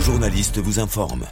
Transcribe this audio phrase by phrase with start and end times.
[0.00, 1.26] nos journalistes vous informent.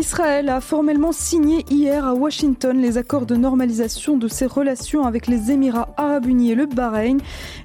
[0.00, 5.26] Israël a formellement signé hier à Washington les accords de normalisation de ses relations avec
[5.26, 7.18] les Émirats arabes unis et le Bahreïn.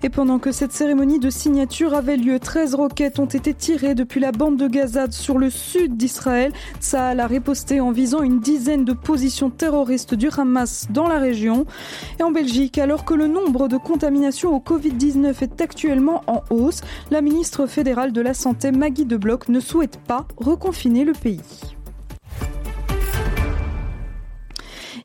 [0.04, 4.20] Et pendant que cette cérémonie de signature avait lieu, 13 roquettes ont été tirées depuis
[4.20, 6.52] la bande de Gaza sur le sud d'Israël.
[6.82, 11.66] Tsahal a riposté en visant une dizaine de positions terroristes du Hamas dans la région.
[12.20, 16.82] Et en Belgique, alors que le nombre de contaminations au Covid-19 est actuellement en hausse,
[17.12, 21.40] la ministre fédérale de la Santé, Maggie Debloc, ne souhaite pas reconfiner le pays.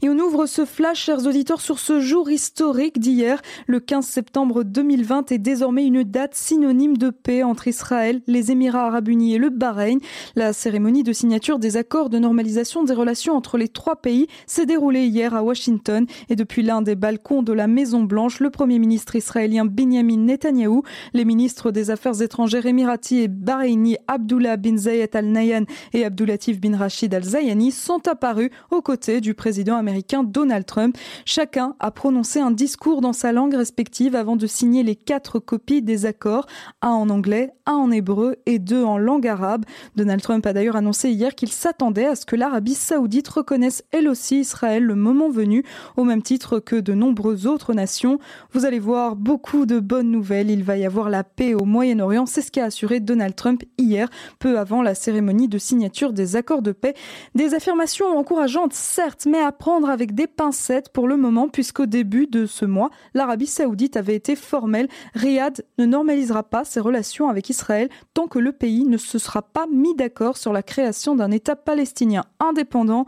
[0.02, 3.42] Et on ouvre ce flash, chers auditeurs, sur ce jour historique d'hier.
[3.66, 8.86] Le 15 septembre 2020 est désormais une date synonyme de paix entre Israël, les Émirats
[8.86, 9.98] arabes unis et le Bahreïn.
[10.36, 14.64] La cérémonie de signature des accords de normalisation des relations entre les trois pays s'est
[14.64, 16.06] déroulée hier à Washington.
[16.30, 20.82] Et depuis l'un des balcons de la Maison Blanche, le premier ministre israélien Benjamin Netanyahou,
[21.12, 26.58] les ministres des Affaires étrangères émiratis et bahreïni Abdullah bin Zayed Al Nahyan et Abdulatif
[26.58, 29.89] bin Rachid Al Zayani sont apparus aux côtés du président américain
[30.24, 30.96] Donald Trump.
[31.24, 35.82] Chacun a prononcé un discours dans sa langue respective avant de signer les quatre copies
[35.82, 36.46] des accords,
[36.82, 39.64] un en anglais, un en hébreu et deux en langue arabe.
[39.96, 44.08] Donald Trump a d'ailleurs annoncé hier qu'il s'attendait à ce que l'Arabie saoudite reconnaisse elle
[44.08, 45.64] aussi Israël le moment venu,
[45.96, 48.18] au même titre que de nombreuses autres nations.
[48.52, 50.50] Vous allez voir beaucoup de bonnes nouvelles.
[50.50, 52.26] Il va y avoir la paix au Moyen-Orient.
[52.26, 56.62] C'est ce qu'a assuré Donald Trump hier, peu avant la cérémonie de signature des accords
[56.62, 56.94] de paix.
[57.34, 62.26] Des affirmations encourageantes, certes, mais à prendre avec des pincettes pour le moment, puisqu'au début
[62.26, 64.88] de ce mois, l'Arabie saoudite avait été formelle.
[65.14, 69.42] Riyad ne normalisera pas ses relations avec Israël tant que le pays ne se sera
[69.42, 73.06] pas mis d'accord sur la création d'un État palestinien indépendant.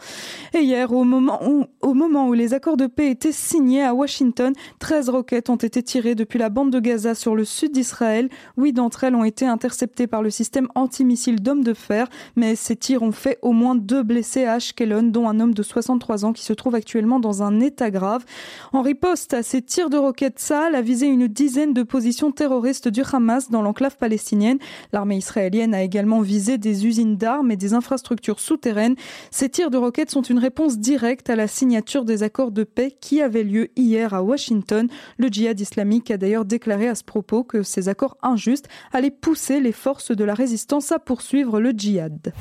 [0.54, 3.94] Et hier, au moment où, au moment où les accords de paix étaient signés à
[3.94, 8.28] Washington, 13 roquettes ont été tirées depuis la bande de Gaza sur le sud d'Israël.
[8.56, 12.76] Huit d'entre elles ont été interceptées par le système antimissile d'hommes de fer, mais ces
[12.76, 16.32] tirs ont fait au moins deux blessés à Ashkelon, dont un homme de 63 ans
[16.32, 18.24] qui se trouve actuellement dans un état grave.
[18.72, 22.88] En riposte à ces tirs de roquettes, Saal a visé une dizaine de positions terroristes
[22.88, 24.58] du Hamas dans l'enclave palestinienne.
[24.92, 28.96] L'armée israélienne a également visé des usines d'armes et des infrastructures souterraines.
[29.30, 32.96] Ces tirs de roquettes sont une réponse directe à la signature des accords de paix
[33.00, 34.88] qui avaient lieu hier à Washington.
[35.18, 39.60] Le djihad islamique a d'ailleurs déclaré à ce propos que ces accords injustes allaient pousser
[39.60, 42.32] les forces de la résistance à poursuivre le djihad.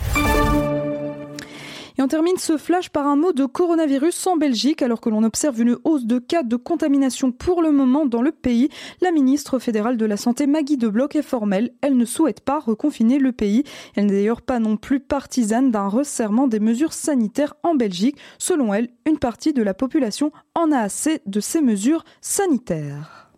[1.97, 5.23] Et on termine ce flash par un mot de coronavirus en Belgique, alors que l'on
[5.23, 8.69] observe une hausse de cas de contamination pour le moment dans le pays.
[9.01, 11.73] La ministre fédérale de la Santé, Maggie Debloc, est formelle.
[11.81, 13.63] Elle ne souhaite pas reconfiner le pays.
[13.95, 18.17] Elle n'est d'ailleurs pas non plus partisane d'un resserrement des mesures sanitaires en Belgique.
[18.37, 23.31] Selon elle, une partie de la population en a assez de ces mesures sanitaires.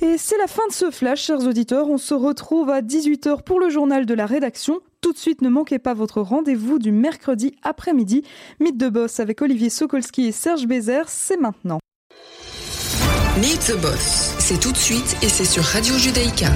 [0.00, 1.90] Et c'est la fin de ce flash, chers auditeurs.
[1.90, 4.80] On se retrouve à 18h pour le journal de la rédaction.
[5.08, 8.24] Tout de suite, ne manquez pas votre rendez-vous du mercredi après-midi.
[8.60, 11.78] Mythe de Boss avec Olivier Sokolski et Serge Bézère, c'est maintenant.
[13.40, 16.50] Meet the Boss, c'est tout de suite et c'est sur Radio Judaïka.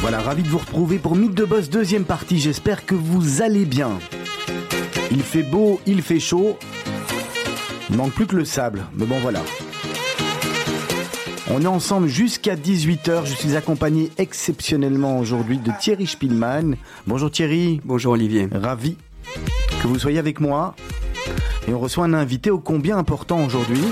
[0.00, 2.38] Voilà, ravi de vous retrouver pour Mythe de Boss deuxième partie.
[2.38, 3.98] J'espère que vous allez bien.
[5.10, 6.56] Il fait beau, il fait chaud.
[7.90, 8.84] Il manque plus que le sable.
[8.94, 9.40] Mais bon, voilà.
[11.50, 13.26] On est ensemble jusqu'à 18h.
[13.26, 16.76] Je suis accompagné exceptionnellement aujourd'hui de Thierry Spielmann.
[17.06, 17.80] Bonjour Thierry.
[17.84, 18.48] Bonjour Olivier.
[18.52, 18.96] Ravi
[19.82, 20.76] que vous soyez avec moi.
[21.68, 23.84] Et on reçoit un invité ô combien important aujourd'hui.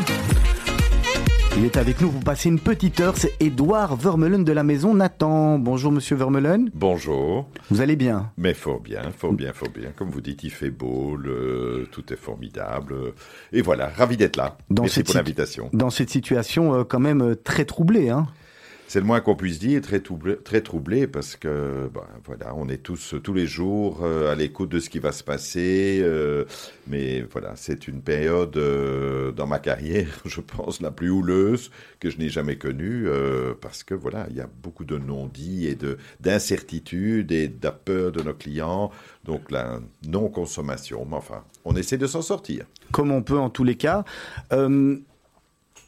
[1.57, 3.17] Il est avec nous pour passer une petite heure.
[3.17, 5.59] C'est Édouard Vermeulen de la maison Nathan.
[5.59, 6.71] Bonjour Monsieur Vermeulen.
[6.75, 7.49] Bonjour.
[7.71, 8.31] Vous allez bien?
[8.39, 9.91] Mais faut bien, faut bien, faut bien.
[9.95, 11.87] Comme vous dites, il fait beau, le...
[11.93, 12.95] tout est formidable.
[13.53, 14.59] Et voilà, ravi d'être là.
[14.69, 15.71] Dans Merci cette pour l'invitation.
[15.73, 18.11] Dans cette situation euh, quand même euh, très troublée.
[18.11, 18.27] Hein
[18.91, 22.69] C'est le moins qu'on puisse dire, très troublé, très troublé parce que ben, voilà, on
[22.69, 26.01] est tous tous les jours euh, à l'écoute de ce qui va se passer.
[26.03, 26.45] euh,
[26.89, 31.71] mais voilà, c'est une période euh, dans ma carrière, je pense, la plus houleuse
[32.01, 33.07] que je n'ai jamais connue
[33.61, 38.11] parce que voilà, il y a beaucoup de non-dits et de d'incertitudes et de peur
[38.11, 38.91] de nos clients.
[39.23, 39.79] Donc la
[40.09, 41.07] non-consommation.
[41.09, 42.65] Mais enfin, on essaie de s'en sortir.
[42.91, 44.05] Comme on peut en tous les cas.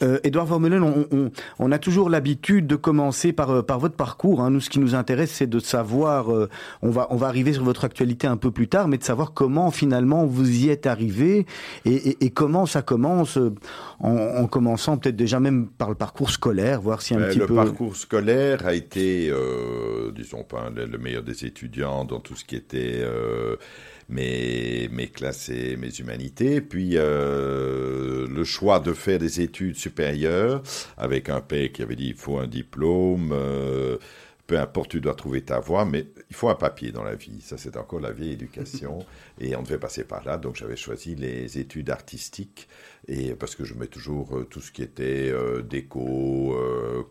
[0.03, 3.95] Euh, Euh, Edouard Vermeulen, on, on, a toujours l'habitude de commencer par, euh, par votre
[3.95, 4.41] parcours.
[4.41, 4.51] Hein.
[4.51, 6.49] Nous, ce qui nous intéresse, c'est de savoir, euh,
[6.83, 9.33] on, va, on va arriver sur votre actualité un peu plus tard, mais de savoir
[9.33, 11.47] comment finalement vous y êtes arrivé
[11.85, 13.39] et, et, comment ça commence,
[14.01, 17.55] en, commençant peut-être déjà même par le parcours scolaire, voir si un petit le peu...
[17.55, 19.33] Le parcours scolaire a été,
[20.15, 23.03] disons pas, le, meilleur des étudiants dans tout ce qui était
[24.13, 30.63] mes, mes classes et mes humanités, puis euh, le choix de faire des études supérieures
[30.97, 33.97] avec un père qui avait dit il faut un diplôme, euh,
[34.47, 37.41] peu importe, tu dois trouver ta voie, mais il faut un papier dans la vie.
[37.41, 38.99] Ça, c'est encore la vieille éducation.
[39.41, 40.37] et on devait passer par là.
[40.37, 42.69] Donc, j'avais choisi les études artistiques.
[43.09, 45.33] Et parce que je mets toujours euh, tout ce qui était
[45.63, 46.55] déco,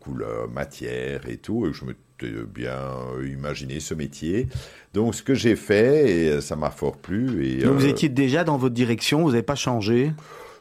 [0.01, 1.67] couleur, matière et tout.
[1.67, 1.95] Et je me
[2.27, 2.79] bien
[3.25, 4.47] imaginé ce métier.
[4.93, 7.45] Donc, ce que j'ai fait, et ça m'a fort plu.
[7.45, 10.11] Et, Donc, vous euh, étiez déjà dans votre direction, vous n'avez pas changé?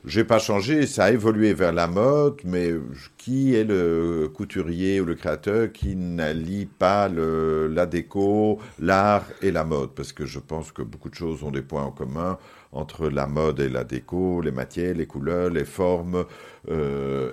[0.06, 2.72] J'ai pas changé, ça a évolué vers la mode, mais
[3.18, 9.50] qui est le couturier ou le créateur qui n'allie pas le, la déco, l'art et
[9.50, 9.90] la mode?
[9.90, 12.38] Parce que je pense que beaucoup de choses ont des points en commun
[12.72, 16.24] entre la mode et la déco, les matières, les couleurs, les formes.
[16.70, 17.30] Euh,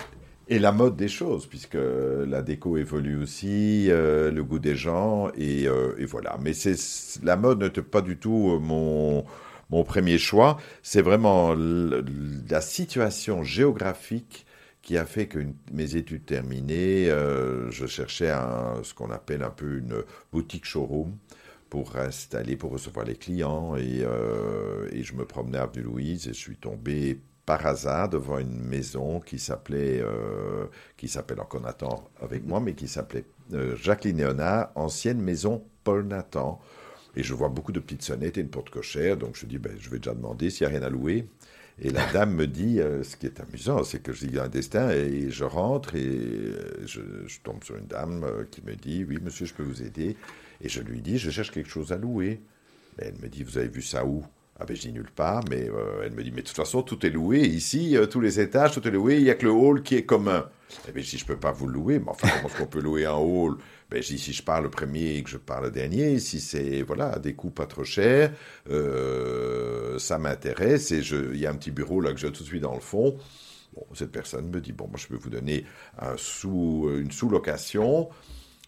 [0.49, 5.29] et la mode des choses, puisque la déco évolue aussi, euh, le goût des gens,
[5.35, 6.37] et, euh, voilà.
[6.41, 6.75] Mais c'est
[7.23, 9.25] la mode n'était pas du tout euh, mon,
[9.69, 10.57] mon premier choix.
[10.81, 14.45] C'est vraiment la situation géographique
[14.81, 15.39] qui a fait que
[15.73, 17.07] mes études terminées,
[17.69, 18.31] je cherchais
[18.83, 21.17] ce qu'on appelle un peu une boutique showroom
[21.69, 23.75] pour installer, pour recevoir les clients.
[23.75, 24.05] Et,
[24.93, 28.61] et je me promenais à Avenue Louise et je suis tombé par hasard devant une
[28.61, 30.65] maison qui s'appelait, euh,
[30.97, 33.23] qui s'appelle encore Nathan avec moi, mais qui s'appelait
[33.53, 36.59] euh, Jacqueline Léonard, ancienne maison Paul Nathan.
[37.15, 39.71] Et je vois beaucoup de petites sonnettes et une porte cochère, donc je dis, ben,
[39.79, 41.29] je vais déjà demander s'il n'y a rien à louer.
[41.79, 44.49] Et la dame me dit, euh, ce qui est amusant, c'est que je dis un
[44.49, 46.51] destin et je rentre et
[46.85, 46.99] je,
[47.43, 50.17] tombe sur une dame qui me dit, oui monsieur, je peux vous aider.
[50.59, 52.41] Et je lui dis, je cherche quelque chose à louer.
[52.97, 54.25] elle me dit, vous avez vu ça où?
[54.59, 56.81] Ah ben je dis nulle part, mais euh, elle me dit, mais de toute façon,
[56.81, 57.41] tout est loué.
[57.41, 59.17] Ici, euh, tous les étages, tout est loué.
[59.17, 60.49] Il n'y a que le hall qui est commun.
[60.87, 62.57] Eh bien, je dis, je ne peux pas vous le louer, mais enfin, comment est-ce
[62.57, 63.57] qu'on peut louer un hall?
[63.91, 66.39] Ben, je dis, si je parle le premier et que je parle le dernier, si
[66.39, 68.33] c'est voilà, des coûts pas trop chers,
[68.69, 70.91] euh, ça m'intéresse.
[70.91, 72.81] Et il y a un petit bureau là que j'ai tout de suite dans le
[72.81, 73.15] fond.
[73.75, 75.65] Bon, cette personne me dit, bon, moi, je peux vous donner
[75.99, 78.09] un sous, une sous-location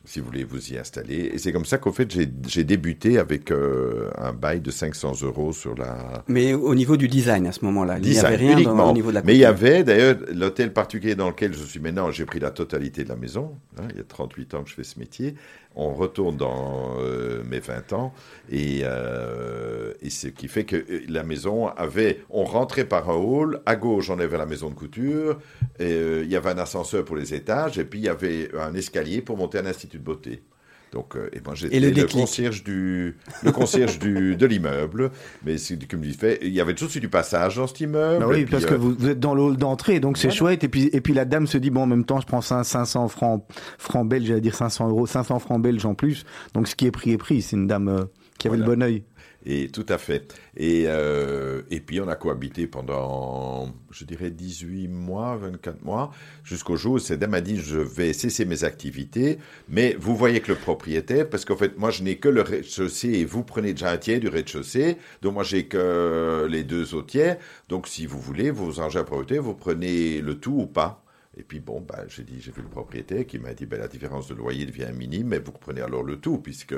[0.05, 1.31] si vous voulez vous y installer.
[1.33, 2.09] Et c'est comme ça qu'au fait,
[2.47, 6.23] j'ai débuté avec euh, un bail de 500 euros sur la...
[6.27, 9.15] Mais au niveau du design, à ce moment-là, il n'y avait rien au niveau de
[9.15, 12.39] la Mais il y avait, d'ailleurs, l'hôtel particulier dans lequel je suis maintenant, j'ai pris
[12.39, 13.57] la totalité de la maison.
[13.77, 15.35] Hein, il y a 38 ans que je fais ce métier
[15.75, 18.13] on retourne dans euh, mes 20 ans,
[18.51, 23.75] euh, et, ce qui fait que la maison avait, on rentrait par un hall, à
[23.75, 25.39] gauche on avait la maison de couture,
[25.79, 28.49] et, euh, il y avait un ascenseur pour les étages, et puis il y avait
[28.57, 30.41] un escalier pour monter à l'institut de beauté.
[30.91, 35.11] Donc, euh, et moi, j'étais le, concierge du, le concierge du, de l'immeuble.
[35.45, 35.57] Mais
[35.89, 38.25] comme il fait, il y avait toujours du passage dans cet immeuble.
[38.25, 40.63] Bah oui, parce que euh, vous, êtes dans le hall d'entrée, donc c'est chouette.
[40.63, 43.07] Et puis, et puis la dame se dit, bon, en même temps, je prends 500
[43.07, 43.45] francs,
[43.77, 46.25] francs belges, j'allais dire 500 euros, 500 francs belges en plus.
[46.53, 47.41] Donc, ce qui est pris est pris.
[47.41, 48.05] C'est une dame euh,
[48.39, 49.03] qui avait le bon oeil.
[49.45, 50.35] Et tout à fait.
[50.57, 56.11] Et, euh, et puis on a cohabité pendant, je dirais, 18 mois, 24 mois,
[56.43, 59.39] jusqu'au jour où dame a dit je vais cesser mes activités,
[59.69, 63.09] mais vous voyez que le propriétaire, parce qu'en fait, moi je n'ai que le rez-de-chaussée
[63.09, 67.07] et vous prenez déjà un tiers du rez-de-chaussée, donc moi j'ai que les deux autres
[67.07, 67.37] tiers,
[67.69, 71.03] donc si vous voulez, vos engins propriétaires, vous prenez le tout ou pas.
[71.37, 73.87] Et puis bon, bah, j'ai dit, j'ai vu le propriétaire qui m'a dit, ben, la
[73.87, 76.75] différence de loyer devient minime, mais vous prenez alors le tout, puisque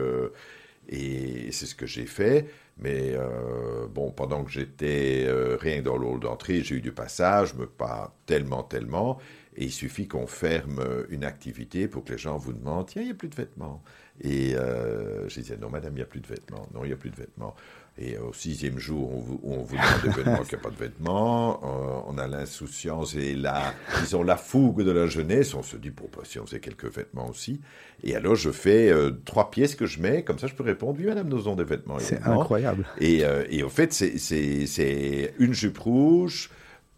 [0.92, 2.48] et c'est ce que j'ai fait.
[2.78, 7.54] Mais euh, bon, pendant que j'étais euh, rien dans l'hall d'entrée, j'ai eu du passage,
[7.56, 9.20] mais pas tellement, tellement.
[9.56, 13.06] Et il suffit qu'on ferme une activité pour que les gens vous demandent Tiens, il
[13.06, 13.84] n'y a plus de vêtements.
[14.22, 16.68] Et euh, je disais Non, madame, il n'y a plus de vêtements.
[16.74, 17.56] Non, il n'y a plus de vêtements.
[18.04, 20.70] Et au sixième jour, on vous, on vous demande des vêtements, qu'il n'y a pas
[20.72, 21.62] de vêtements.
[21.64, 25.54] Euh, on a l'insouciance et la, disons, la fougue de la jeunesse.
[25.54, 27.62] On se dit, bon, bah, si on faisait quelques vêtements aussi.
[28.04, 30.24] Et alors, je fais euh, trois pièces que je mets.
[30.24, 32.00] Comme ça, je peux répondre, oui, madame, nous avons des vêtements.
[32.00, 32.86] C'est incroyable.
[33.00, 36.50] Et, euh, et au fait, c'est une jupe rouge,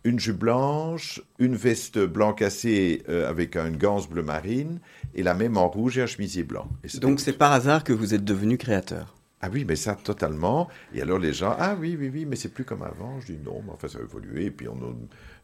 [0.05, 4.79] une jupe blanche, une veste blanc cassé avec une ganse bleu marine,
[5.15, 6.67] et la même en rouge et un chemisier blanc.
[7.01, 10.69] Donc, c'est par hasard que vous êtes devenu créateur ah oui, mais ça, totalement.
[10.93, 13.19] Et alors les gens, ah oui, oui, oui, mais c'est plus comme avant.
[13.19, 14.45] Je dis non, mais enfin, ça a évolué.
[14.45, 14.77] Et puis, on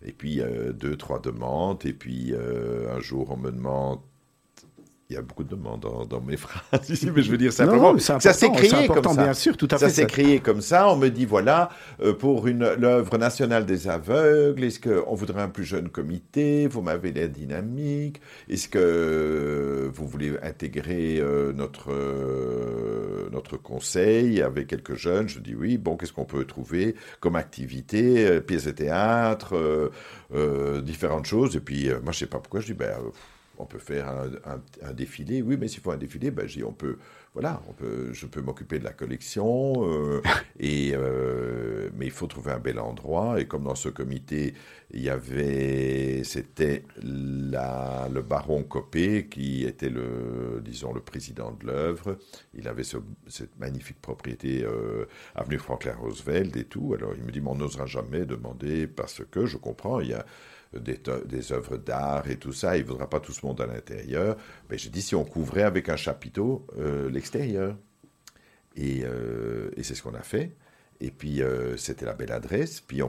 [0.01, 1.85] et puis euh, deux, trois demandes.
[1.85, 3.99] Et puis, euh, un jour, on me demande,
[5.11, 7.97] il y a beaucoup de demandes dans, mes phrases ici, mais je veux dire simplement,
[7.97, 9.23] ça s'est créé comme ça.
[9.23, 10.87] Bien sûr, tout à ça s'est créé comme ça.
[10.87, 15.49] On me dit voilà, euh, pour une l'œuvre nationale des aveugles, est-ce qu'on voudrait un
[15.49, 16.67] plus jeune comité?
[16.67, 18.21] Vous m'avez l'air dynamique.
[18.49, 25.27] Est-ce que vous voulez intégrer euh, notre euh, notre conseil avec quelques jeunes?
[25.27, 25.79] Je dis oui.
[25.79, 29.89] Bon, qu'est-ce qu'on peut trouver comme activité Pièces de théâtre,
[30.83, 31.55] différentes choses?
[31.55, 32.59] Et puis moi, je sais pas pourquoi.
[32.59, 32.91] Je dis ben
[33.59, 34.07] on peut faire
[34.45, 35.41] un, défilé.
[35.41, 36.97] Oui, mais s'il faut un défilé, ben, on peut,
[37.33, 39.85] voilà, on peut, je peux m'occuper de la collection.
[39.85, 40.21] Euh,
[40.59, 43.39] et, euh, mais il faut trouver un bel endroit.
[43.39, 44.53] Et comme dans ce comité,
[44.91, 52.17] il y avait, c'était le baron Copé qui était le, disons, le président de l'œuvre.
[52.53, 56.93] Il avait cette magnifique propriété euh, avenue Franklin Roosevelt et tout.
[56.97, 60.25] Alors il me dit, on n'osera jamais demander parce que je comprends, il y a
[60.73, 64.38] des, œuvres d'art et tout ça, il ne voudra pas tout ce monde à l'intérieur.
[64.69, 67.75] Mais j'ai dit si on couvrait avec un chapiteau euh, l'extérieur.
[68.75, 70.55] Et, euh, et c'est ce qu'on a fait.
[71.01, 72.81] Et puis, euh, c'était la belle adresse.
[72.81, 73.01] Puis,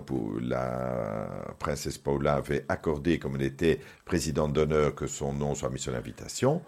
[0.43, 5.81] la princesse Paula avait accordé, comme elle était présidente d'honneur, que son nom soit mis
[5.81, 6.62] sur l'invitation.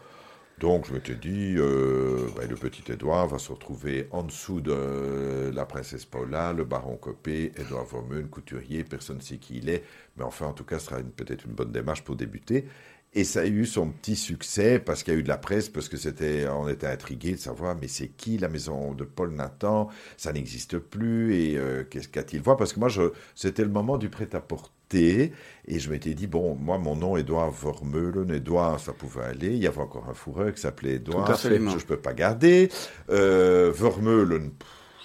[0.59, 5.67] Donc je m'étais dit, ben, le petit Édouard va se retrouver en dessous de la
[5.67, 9.83] princesse Paula, le baron Copé, Édouard Vormen, couturier, personne ne sait qui il est,
[10.17, 12.67] mais enfin en tout cas ce sera peut-être une bonne démarche pour débuter.
[13.15, 15.69] Et ça a eu son petit succès parce qu'il y a eu de la presse,
[15.69, 19.33] parce que c'était, on était intrigués de savoir, mais c'est qui la maison de Paul
[19.35, 19.91] Nathan?
[20.17, 22.41] Ça n'existe plus et euh, qu'est-ce qu'a-t-il?
[22.41, 22.89] Voir Parce que moi,
[23.35, 28.31] c'était le moment du prêt-à-porter et je m'étais dit, bon, moi, mon nom, Edouard Vermeulen,
[28.31, 29.49] Edouard, ça pouvait aller.
[29.49, 31.27] Il y avait encore un fourreur qui s'appelait Edouard.
[31.37, 31.49] Je
[31.85, 32.71] ne peux pas garder.
[33.11, 34.53] Euh, Vermeulen,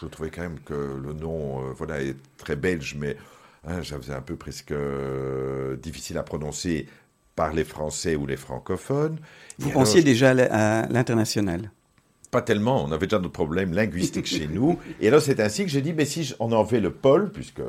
[0.01, 3.17] je trouvais quand même que le nom, euh, voilà, est très belge, mais
[3.65, 6.87] hein, j'avais un peu presque euh, difficile à prononcer
[7.35, 9.19] par les Français ou les francophones.
[9.59, 11.71] Vous pensiez déjà à l'international?
[12.31, 14.77] Pas tellement, on avait déjà d'autres problèmes linguistiques chez nous.
[14.99, 17.61] Et alors c'est ainsi que j'ai dit, mais si on en fait le Paul, puisque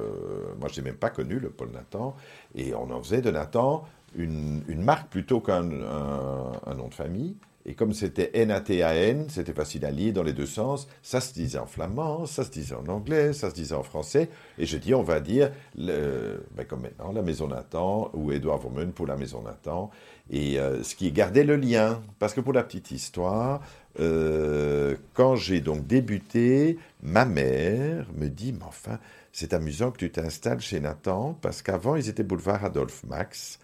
[0.58, 2.16] moi je n'ai même pas connu le Paul Nathan,
[2.54, 7.36] et on en faisait de Nathan une, marque plutôt qu'un nom de famille.
[7.68, 10.88] Et comme c'était N-A-T-A-N, c'était facile à lire dans les deux sens.
[11.02, 14.30] Ça se disait en flamand, ça se disait en anglais, ça se disait en français.
[14.56, 18.92] Et je dis, on va dire, ben comme maintenant, la Maison Nathan ou Édouard Vormen
[18.92, 19.90] pour la Maison Nathan.
[20.30, 22.00] Et euh, ce qui gardait le lien.
[22.18, 23.60] Parce que pour la petite histoire,
[24.00, 28.98] euh, quand j'ai donc débuté, ma mère me dit, mais enfin,
[29.30, 33.58] c'est amusant que tu t'installes chez Nathan, parce qu'avant, ils étaient boulevard Adolphe Max.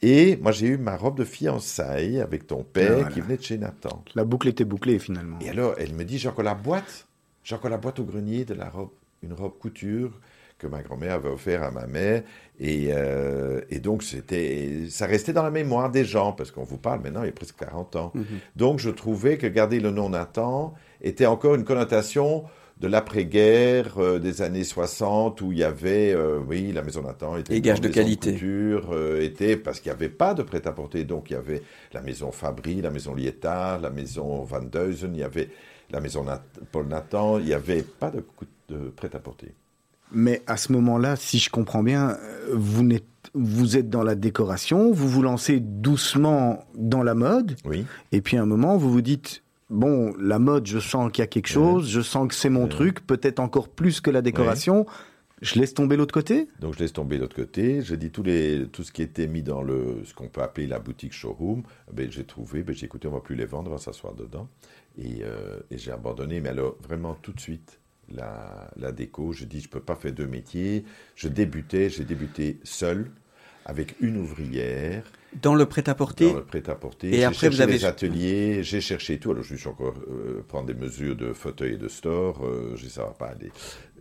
[0.00, 3.58] Et moi, j'ai eu ma robe de fiançailles avec ton père qui venait de chez
[3.58, 4.04] Nathan.
[4.14, 5.38] La boucle était bouclée finalement.
[5.40, 7.06] Et alors, elle me dit, j'ai encore la boîte.
[7.42, 8.90] J'ai encore la boîte au grenier de la robe,
[9.22, 10.12] une robe couture
[10.58, 12.22] que ma grand-mère avait offert à ma mère.
[12.58, 16.78] Et, euh, et donc, c'était, ça restait dans la mémoire des gens, parce qu'on vous
[16.78, 18.12] parle maintenant, il y a presque 40 ans.
[18.14, 18.24] Mhm.
[18.56, 22.44] Donc, je trouvais que garder le nom Nathan était encore une connotation
[22.80, 27.36] de l'après-guerre euh, des années 60 où il y avait, euh, oui, la maison Nathan
[27.36, 28.32] était et gage de qualité.
[28.32, 32.30] De était parce qu'il n'y avait pas de prêt-à-porter, donc il y avait la maison
[32.30, 35.48] Fabry, la maison Lietard, la maison Van Deusen, il y avait
[35.90, 36.24] la maison
[36.70, 38.24] Paul Nathan, il n'y avait pas de,
[38.68, 39.54] de prêt-à-porter.
[40.12, 42.16] Mais à ce moment-là, si je comprends bien,
[42.52, 42.86] vous,
[43.34, 47.56] vous êtes dans la décoration, vous vous lancez doucement dans la mode.
[47.64, 47.84] Oui.
[48.12, 51.24] Et puis à un moment, vous vous dites, bon, la mode, je sens qu'il y
[51.24, 54.86] a quelque chose, je sens que c'est mon truc, peut-être encore plus que la décoration.
[55.40, 56.48] Je laisse tomber l'autre côté?
[56.58, 57.80] Donc je laisse tomber l'autre côté.
[57.82, 60.66] J'ai dit tous les, tout ce qui était mis dans le, ce qu'on peut appeler
[60.66, 61.62] la boutique showroom.
[61.92, 64.48] Ben, j'ai trouvé, ben, j'ai écouté, on va plus les vendre, on va s'asseoir dedans.
[64.96, 67.78] Et, euh, et j'ai abandonné, mais alors vraiment tout de suite
[68.10, 69.32] la, déco.
[69.32, 70.84] Je dis, je ne peux pas faire deux métiers.
[71.14, 73.10] Je débutais, j'ai débuté seul,
[73.64, 75.04] avec une ouvrière.
[75.42, 77.14] Dans le prêt-à-porter Dans le prêt-à-porter.
[77.14, 77.74] Et après, vous avez.
[77.74, 79.30] des ateliers, j'ai cherché tout.
[79.30, 82.44] Alors, je suis encore euh, prendre des mesures de fauteuil et de store.
[82.44, 83.50] Euh, je ça va pas aller.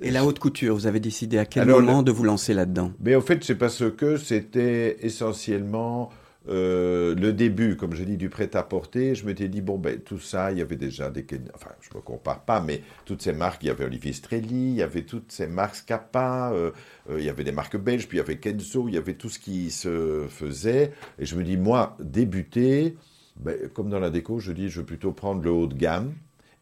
[0.01, 2.91] Et la haute couture, vous avez décidé à quel moment de vous lancer là-dedans?
[3.01, 6.09] Mais au fait, c'est parce que c'était essentiellement
[6.49, 10.51] euh, le début, comme je dis, du prêt-à-porter, je m'étais dit, bon, ben, tout ça,
[10.51, 11.25] il y avait déjà des...
[11.53, 14.69] Enfin, je ne me compare pas, mais toutes ces marques, il y avait Olivier Strelli,
[14.71, 16.71] il y avait toutes ces marques Scappa, euh,
[17.09, 19.15] euh, il y avait des marques belges, puis il y avait Kenzo, il y avait
[19.15, 20.93] tout ce qui se faisait.
[21.19, 22.95] Et je me dis, moi, débuter,
[23.37, 26.13] ben, comme dans la déco, je dis, je veux plutôt prendre le haut de gamme,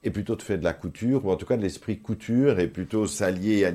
[0.04, 2.68] et plutôt de faire de la couture, ou en tout cas de l'esprit couture, et
[2.68, 3.72] plutôt s'allier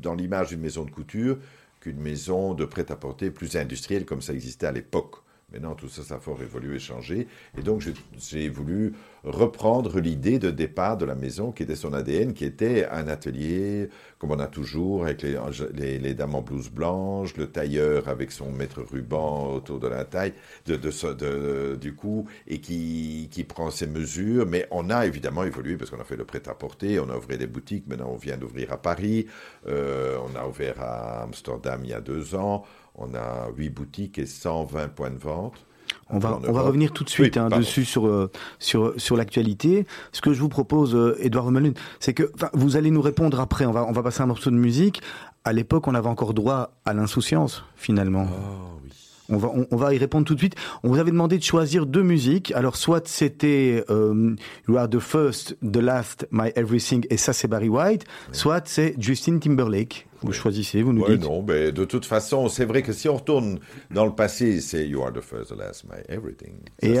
[0.00, 1.38] dans l'image d'une maison de couture
[1.80, 6.16] qu'une maison de prêt-à-porter plus industrielle comme ça existait à l'époque Maintenant, tout ça, ça
[6.16, 7.28] a fort évolué, changé.
[7.56, 7.80] Et donc,
[8.18, 12.84] j'ai voulu reprendre l'idée de départ de la maison, qui était son ADN, qui était
[12.88, 13.88] un atelier,
[14.18, 18.82] comme on a toujours, avec les, dames en blouse blanche, le tailleur avec son mètre
[18.82, 20.34] ruban autour de la taille,
[20.66, 24.46] de, de, du cou, et qui, qui prend ses mesures.
[24.46, 27.46] Mais on a évidemment évolué, parce qu'on a fait le prêt-à-porter, on a ouvert des
[27.46, 29.26] boutiques, maintenant on vient d'ouvrir à Paris,
[29.68, 32.64] euh, on a ouvert à Amsterdam il y a deux ans,
[32.96, 35.54] on a huit boutiques et 120 points de vente.
[36.08, 39.86] On va, on va revenir tout de suite hein, dessus sur, euh, sur, sur l'actualité.
[40.12, 43.66] Ce que je vous propose, euh, Edouard Romelun, c'est que vous allez nous répondre après.
[43.66, 45.02] On va, on va passer un morceau de musique.
[45.44, 48.28] À l'époque, on avait encore droit à l'insouciance, finalement.
[48.30, 48.92] Oh, oui.
[49.28, 50.54] On va, on, va y répondre tout de suite.
[50.82, 52.52] On vous avait demandé de choisir deux musiques.
[52.52, 54.34] Alors, soit c'était euh,
[54.68, 58.94] You Are the First, The Last, My Everything, et ça c'est Barry White, soit c'est
[58.98, 60.06] Justin Timberlake.
[60.22, 61.22] Vous choisissez, vous nous ouais, dites.
[61.22, 63.58] non, mais de toute façon, c'est vrai que si on retourne
[63.90, 66.54] dans le passé, c'est You Are the First, The Last, My Everything.
[66.80, 66.96] et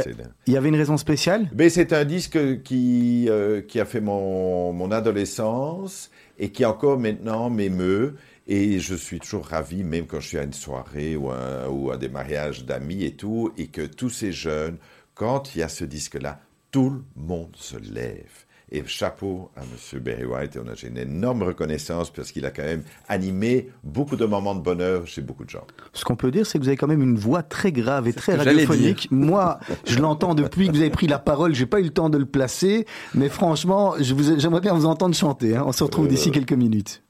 [0.46, 1.50] il y avait une raison spéciale?
[1.56, 6.98] Mais c'est un disque qui, euh, qui a fait mon, mon adolescence et qui encore
[6.98, 8.14] maintenant m'émeut.
[8.48, 11.90] Et je suis toujours ravi, même quand je suis à une soirée ou à, ou
[11.90, 14.76] à des mariages d'amis et tout, et que tous ces jeunes,
[15.14, 18.44] quand il y a ce disque-là, tout le monde se lève.
[18.70, 20.00] Et chapeau à M.
[20.00, 24.16] Barry White, et on a une énorme reconnaissance parce qu'il a quand même animé beaucoup
[24.16, 25.64] de moments de bonheur chez beaucoup de gens.
[25.92, 28.12] Ce qu'on peut dire, c'est que vous avez quand même une voix très grave et
[28.12, 29.08] très radiophonique.
[29.12, 32.10] Moi, je l'entends depuis que vous avez pris la parole, j'ai pas eu le temps
[32.10, 35.56] de le placer, mais franchement, j'aimerais bien vous entendre chanter.
[35.56, 35.62] Hein.
[35.64, 37.04] On se retrouve d'ici euh, quelques minutes.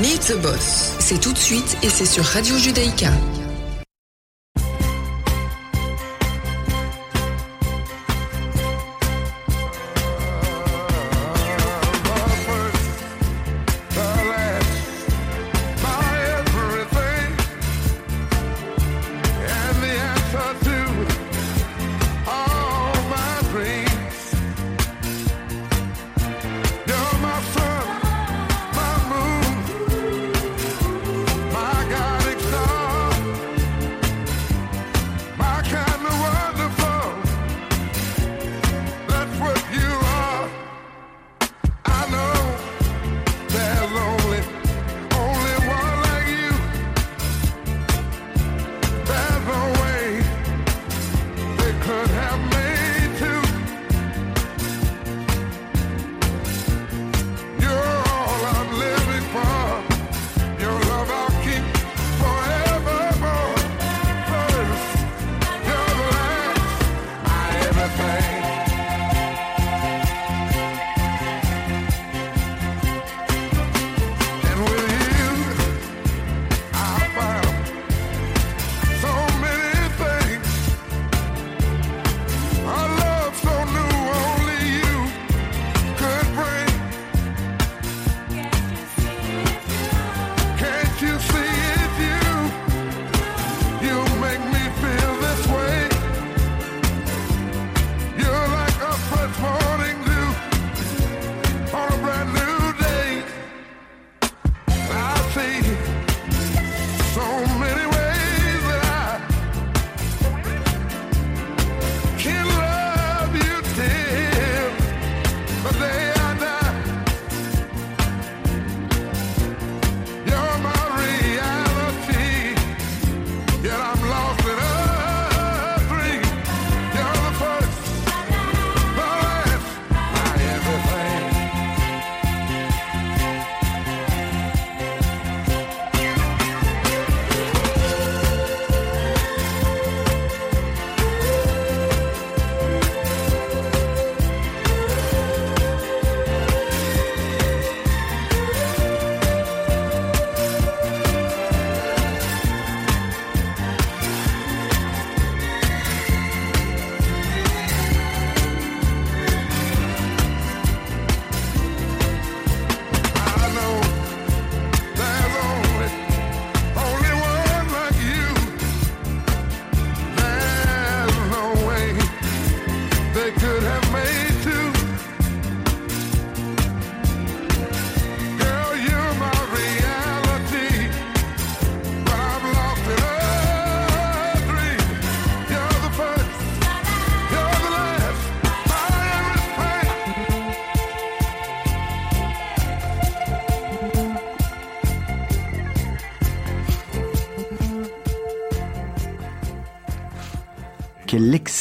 [0.00, 3.12] Meet the Boss, c'est tout de suite et c'est sur Radio Judaïka.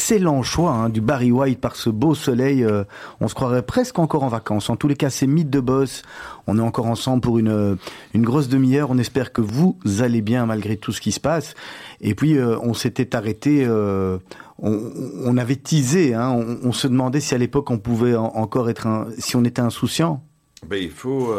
[0.03, 2.61] Excellent choix hein, du Barry White par ce beau soleil.
[2.61, 2.83] Euh,
[3.21, 4.69] on se croirait presque encore en vacances.
[4.69, 6.01] En tous les cas, c'est Mythe de Boss.
[6.45, 7.77] On est encore ensemble pour une,
[8.13, 8.91] une grosse demi-heure.
[8.91, 11.55] On espère que vous allez bien malgré tout ce qui se passe.
[12.01, 14.17] Et puis, euh, on s'était arrêté, euh,
[14.59, 19.37] on, avait teasé, hein, on, se demandait si à l'époque on pouvait encore être, si
[19.37, 20.21] on était insouciant.
[20.67, 21.33] Ben, il faut,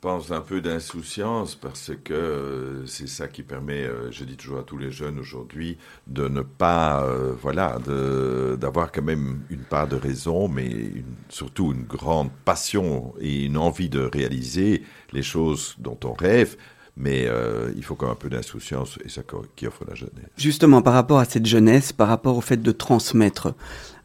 [0.00, 4.58] pense un peu d'insouciance parce que euh, c'est ça qui permet, euh, je dis toujours
[4.58, 7.78] à tous les jeunes aujourd'hui, de ne pas, euh, voilà,
[8.58, 10.92] d'avoir quand même une part de raison, mais
[11.28, 16.56] surtout une grande passion et une envie de réaliser les choses dont on rêve.
[17.00, 17.28] Mais
[17.76, 19.22] il faut quand même un peu d'insouciance et ça
[19.54, 20.26] qui offre la jeunesse.
[20.36, 23.54] Justement, par rapport à cette jeunesse, par rapport au fait de transmettre,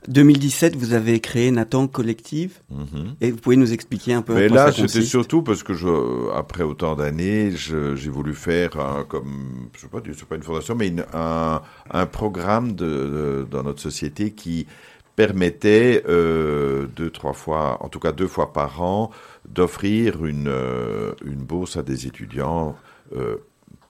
[0.08, 2.60] 2017, vous avez créé Nathan Collective.
[2.70, 3.16] Mhm.
[3.22, 6.64] Et vous pouvez nous expliquer un peu Mais là, c'était surtout parce que je, après
[6.64, 10.94] autant d'années, j'ai voulu faire un, comme, je sais pas, c'est pas une fondation, mais
[11.14, 11.62] un,
[11.92, 14.68] un, programme de, dans notre société qui
[15.16, 19.12] permettait euh, deux, trois fois, en tout cas deux fois par an,
[19.48, 22.76] d'offrir une, euh, une bourse à des étudiants
[23.16, 23.38] euh,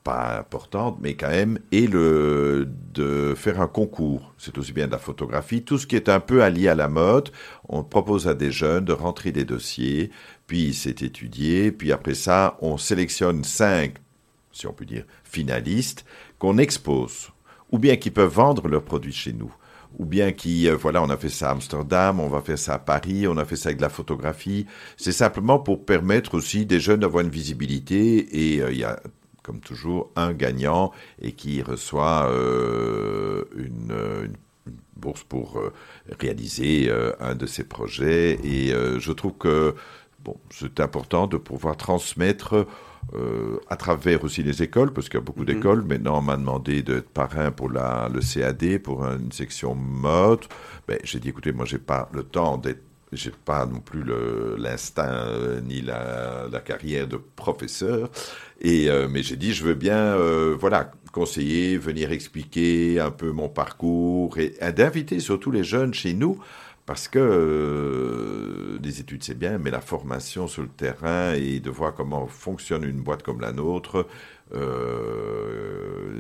[0.04, 4.34] pas importante, mais quand même, et le, de faire un concours.
[4.38, 6.90] C'est aussi bien de la photographie, tout ce qui est un peu allié à la
[6.90, 7.30] mode.
[7.70, 10.12] On propose à des jeunes de rentrer des dossiers,
[10.48, 13.96] puis c'est étudié, puis après ça, on sélectionne cinq,
[14.52, 16.06] si on peut dire, finalistes
[16.38, 17.30] qu'on expose,
[17.72, 19.54] ou bien qui peuvent vendre leurs produits chez nous
[20.00, 22.74] ou bien qui, euh, voilà, on a fait ça à Amsterdam, on va faire ça
[22.74, 24.66] à Paris, on a fait ça avec de la photographie.
[24.98, 29.00] C'est simplement pour permettre aussi des jeunes d'avoir une visibilité et euh, il y a
[29.44, 34.34] comme toujours, un gagnant et qui reçoit euh, une,
[34.96, 35.74] bourse pour euh,
[36.18, 38.40] réaliser euh, un de ses projets.
[38.44, 39.76] Et je trouve que
[40.24, 42.66] bon, c'est important de pouvoir transmettre
[43.70, 45.48] à travers aussi les écoles, parce qu'il y a beaucoup mhm.
[45.48, 45.84] d'écoles.
[45.84, 50.46] Maintenant, on m'a demandé d'être parrain pour la, le CAD, pour une section mode.
[50.88, 52.82] Ben, j'ai dit, écoutez, moi, j'ai pas le temps d'être
[53.16, 54.04] j'ai pas non plus
[54.58, 55.28] l'instinct
[55.64, 58.10] ni la, la, carrière de professeur.
[58.64, 63.32] Et euh, mais j'ai dit, je veux bien, euh, voilà, conseiller, venir expliquer un peu
[63.32, 66.40] mon parcours et, d'inviter surtout les jeunes chez nous.
[66.86, 71.70] Parce que euh, les études, c'est bien, mais la formation sur le terrain et de
[71.70, 74.06] voir comment fonctionne une boîte comme la nôtre,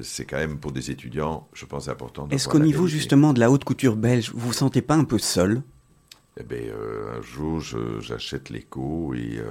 [0.01, 2.27] c'est quand même pour des étudiants, je pense, important.
[2.31, 5.19] Est-ce qu'au niveau justement de la haute couture belge, vous vous sentez pas un peu
[5.19, 5.61] seul?
[6.39, 6.59] Eh bien,
[7.17, 7.61] un jour,
[8.01, 9.41] j'achète l'écho et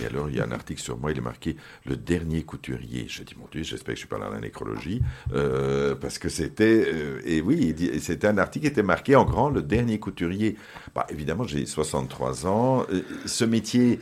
[0.00, 3.06] et alors, il y a un article sur moi, il est marqué Le dernier couturier.
[3.08, 6.28] Je dis, mon Dieu, j'espère que je suis pas dans la nécrologie, euh, parce que
[6.28, 10.56] c'était, euh, et oui, c'était un article qui était marqué en grand Le dernier couturier.
[10.94, 12.86] Bah, évidemment, j'ai 63 ans.
[12.92, 13.98] Euh, ce métier,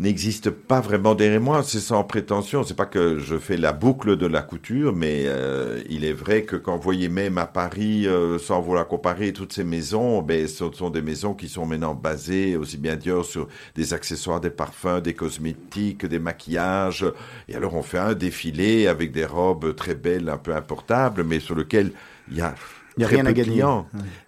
[0.00, 1.62] n'existe pas vraiment derrière moi.
[1.62, 2.64] C'est sans prétention.
[2.64, 6.42] C'est pas que je fais la boucle de la couture, mais euh, il est vrai
[6.42, 10.48] que quand vous voyez même à Paris, euh, sans vouloir comparer toutes ces maisons, ben,
[10.48, 14.50] ce sont des maisons qui sont maintenant basées aussi bien Dior sur des accessoires, des
[14.50, 17.06] parfums, des cosmétiques, des maquillages.
[17.48, 21.40] Et alors on fait un défilé avec des robes très belles, un peu importables, mais
[21.40, 21.92] sur lequel
[22.30, 22.54] il y a
[22.96, 23.64] il a rien à gagner.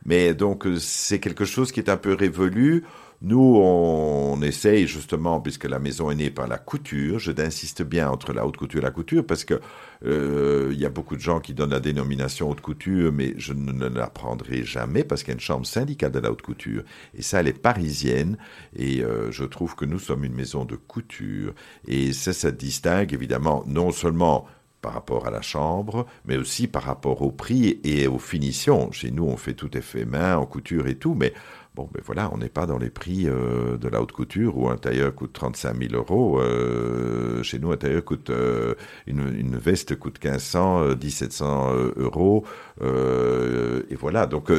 [0.07, 2.85] Mais donc c'est quelque chose qui est un peu révolu.
[3.25, 8.11] Nous, on, essaye justement, puisque la maison est née par la couture, je d'insiste bien
[8.11, 9.61] entre la haute couture et la couture, parce que
[10.05, 13.53] euh, il y a beaucoup de gens qui donnent la dénomination haute couture, mais je
[13.53, 16.83] ne la prendrai jamais parce qu'il y a une chambre syndicale de la haute couture.
[17.15, 18.39] Et ça, elle est parisienne,
[18.75, 21.55] et euh, je trouve que nous sommes une maison de couture.
[21.87, 24.49] Et ça, ça distingue évidemment non seulement
[24.83, 28.91] par rapport à la chambre, mais aussi par rapport au prix et aux finitions.
[28.91, 31.33] Chez nous, on fait tout effet main, en couture et tout, mais
[31.75, 34.69] Bon, ben voilà, on n'est pas dans les prix euh, de la haute couture où
[34.69, 36.39] un tailleur coûte 35 000 euros.
[36.39, 38.75] Euh, chez nous, un tailleur coûte euh,
[39.07, 42.45] une, veste coûte 1500, 1700 euros.
[42.83, 44.27] et voilà.
[44.27, 44.53] Donc,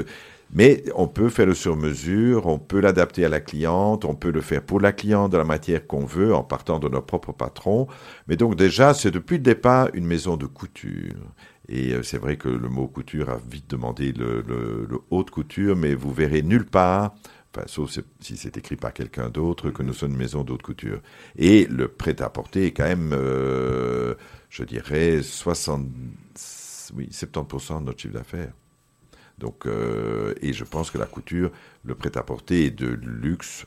[0.56, 4.42] mais on peut faire le sur-mesure, on peut l'adapter à la cliente, on peut le
[4.42, 7.88] faire pour la cliente de la matière qu'on veut en partant de nos propres patrons.
[8.28, 11.14] Mais donc déjà, c'est depuis le départ une maison de couture.
[11.70, 15.96] Et euh, c'est vrai que le mot couture a vite demandé le, haute couture, mais
[15.96, 17.16] vous verrez nulle part,
[17.68, 21.00] sauf si c'est écrit par quelqu'un d'autre, que nous sommes une maison d'haute couture.
[21.38, 24.16] Et le prêt-à-porter est quand même, euh,
[24.50, 25.88] je dirais, 60,
[26.96, 28.52] oui, 70% de notre chiffre d'affaires.
[29.38, 31.52] Donc, euh, et je pense que la couture,
[31.84, 33.66] le prêt-à-porter est de luxe,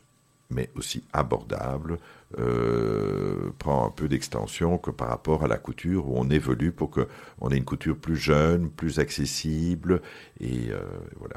[0.51, 1.99] mais aussi abordable.
[2.39, 6.91] Euh, prend un peu d'extension que par rapport à la couture où on évolue pour
[6.91, 10.03] qu'on ait une couture plus jeune, plus accessible
[10.41, 10.81] et euh,
[11.19, 11.37] voilà.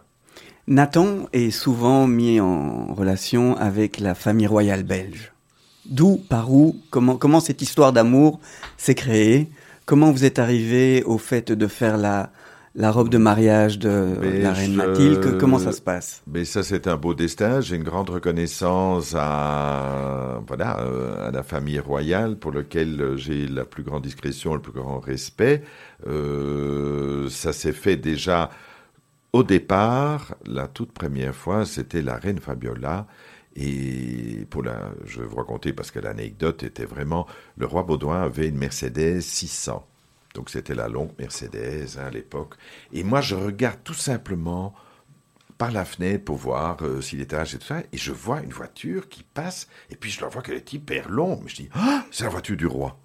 [0.67, 5.31] Nathan est souvent mis en relation avec la famille royale belge.
[5.85, 8.39] D'où, par où, comment, comment cette histoire d'amour
[8.77, 9.49] s'est créée?
[9.85, 12.31] Comment vous êtes arrivé au fait de faire la,
[12.79, 15.37] la robe de mariage de la reine Mathilde.
[15.37, 16.23] Comment ça se passe?
[16.27, 17.59] Mais ça, c'est un beau destin.
[17.59, 20.79] J'ai une grande reconnaissance à voilà
[21.27, 25.61] à la famille royale pour lequel j'ai la plus grande discrétion, le plus grand respect.
[26.07, 28.49] Euh, ça s'est fait déjà
[29.33, 30.35] au départ.
[30.45, 33.07] La toute première fois, c'était la reine Fabiola.
[33.57, 38.21] Et pour la, je vais vous raconter parce que l'anecdote était vraiment, le roi Baudouin
[38.21, 39.85] avait une Mercedes 600.
[40.33, 42.55] Donc c'était la longue Mercedes hein, à l'époque.
[42.93, 44.73] Et moi, je regarde tout simplement
[45.57, 47.81] par la fenêtre pour voir euh, s'il est âgé et tout ça.
[47.91, 49.67] Et je vois une voiture qui passe.
[49.89, 51.41] Et puis je la vois qu'elle est hyper longue.
[51.43, 52.97] Mais je dis, ah, c'est la voiture du roi.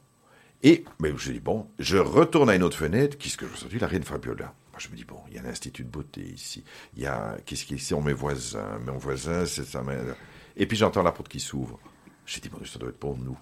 [0.63, 3.19] Et mais je dis, bon, je retourne à une autre fenêtre.
[3.19, 4.55] Qu'est-ce que je dis La reine Fabiola.
[4.73, 6.65] Moi, je me dis, bon, il y a l'institut de beauté ici.
[6.97, 7.95] Il y a, qu'est-ce qui est ici?
[7.95, 8.79] Mes voisins.
[8.87, 10.15] Mon voisin, c'est mère.
[10.57, 11.81] Et puis j'entends la porte qui s'ouvre.
[12.25, 13.37] J'ai dit, bon, ça doit être pour nous.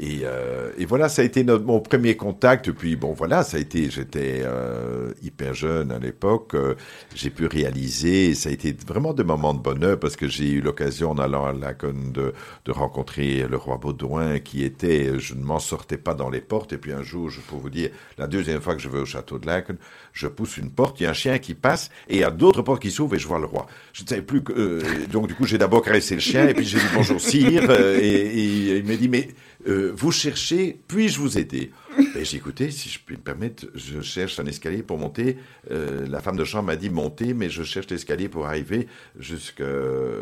[0.00, 2.70] Et, euh, et, voilà, ça a été notre, mon premier contact.
[2.70, 3.90] Puis bon, voilà, ça a été.
[3.90, 6.54] J'étais euh, hyper jeune à l'époque.
[6.54, 6.74] Euh,
[7.14, 8.34] j'ai pu réaliser.
[8.34, 11.44] Ça a été vraiment des moments de bonheur parce que j'ai eu l'occasion en allant
[11.46, 12.32] à Lacan de,
[12.64, 15.18] de rencontrer le roi Baudouin qui était.
[15.18, 16.72] Je ne m'en sortais pas dans les portes.
[16.72, 19.06] Et puis un jour, je peux vous dire, la deuxième fois que je vais au
[19.06, 19.74] château de Lacan,
[20.12, 22.30] je pousse une porte, il y a un chien qui passe et il y a
[22.30, 23.66] d'autres portes qui s'ouvrent et je vois le roi.
[23.92, 24.52] Je ne savais plus que.
[24.52, 27.70] Euh, donc du coup, j'ai d'abord caressé le chien et puis j'ai dit bonjour sire
[27.70, 29.28] et, et il m'a dit mais
[29.68, 31.72] euh, vous cherchez, puis-je vous aider
[32.16, 35.36] Et j'ai écouté, si je puis me permettre, je cherche un escalier pour monter.
[35.70, 39.66] Euh, la femme de chambre m'a dit monter, mais je cherche l'escalier pour arriver jusqu'à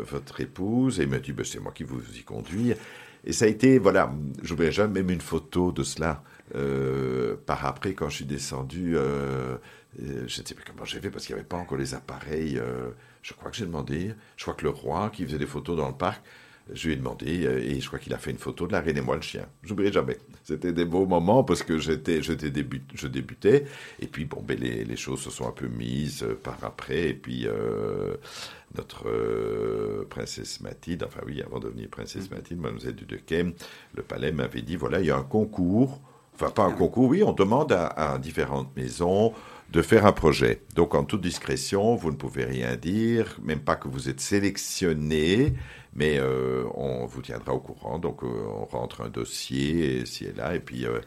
[0.09, 0.99] votre épouse.
[0.99, 2.73] Et il m'a dit, ben, c'est moi qui vous y conduis.
[3.23, 6.23] Et ça a été, voilà, j'oublierai jamais même une photo de cela.
[6.55, 8.95] Euh, par après, quand je suis descendu,
[9.97, 12.59] je ne sais pas comment j'ai fait parce qu'il n'y avait pas encore les appareils.
[13.21, 14.13] je crois que j'ai demandé.
[14.35, 16.21] Je crois que le roi qui faisait des photos dans le parc
[16.73, 18.81] je lui ai demandé, euh, et je crois qu'il a fait une photo de la
[18.81, 19.45] reine et moi le chien.
[19.63, 20.17] J'oublierai jamais.
[20.43, 23.65] C'était des beaux moments parce que j'étais, j'étais début, je débutais.
[23.99, 27.09] Et puis, bon, ben, les, les, choses se sont un peu mises euh, par après.
[27.09, 28.15] Et puis, euh,
[28.75, 33.53] notre princesse Mathilde, enfin oui, avant de devenir princesse Mathilde, mademoiselle du Dequem,
[33.95, 36.01] le palais m'avait dit, voilà, il y a un concours.
[36.35, 39.33] Enfin, pas un concours, oui, on demande à, à différentes maisons
[39.71, 40.61] de faire un projet.
[40.75, 45.53] Donc, en toute discrétion, vous ne pouvez rien dire, même pas que vous êtes sélectionné,
[45.97, 47.99] mais euh, on vous tiendra au courant.
[47.99, 50.85] Donc, euh, on rentre un dossier ici et là, et puis.
[50.85, 51.01] Euh,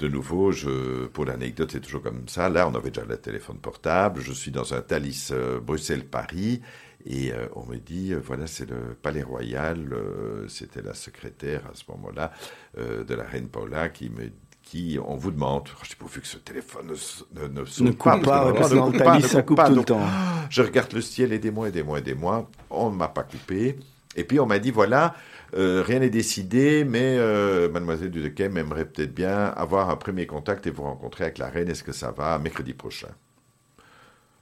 [0.00, 2.48] de nouveau, je, pour l'anecdote, c'est toujours comme ça.
[2.48, 4.20] Là, on avait déjà le téléphone portable.
[4.20, 6.62] Je suis dans un Thalys Bruxelles-Paris.
[7.04, 9.92] Et on me dit, voilà, c'est le Palais Royal.
[10.46, 12.30] C'était la secrétaire à ce moment-là
[12.76, 14.30] de la reine Paula qui me
[14.62, 16.92] qui, on vous demande, je dis pourvu que ce téléphone
[17.34, 20.06] ne, ne, ne, coupe pas, pas, parce que ça coupe tout le temps.
[20.50, 22.96] Je regarde le ciel et des mois et des mois et des mois, on ne
[22.96, 23.78] m'a pas coupé.
[24.16, 25.14] Et puis on m'a dit, voilà,
[25.54, 30.66] euh, rien n'est décidé, mais euh, mademoiselle Dudekem aimerait peut-être bien avoir un premier contact
[30.66, 31.68] et vous rencontrer avec la reine.
[31.68, 33.08] Est-ce que ça va mercredi prochain?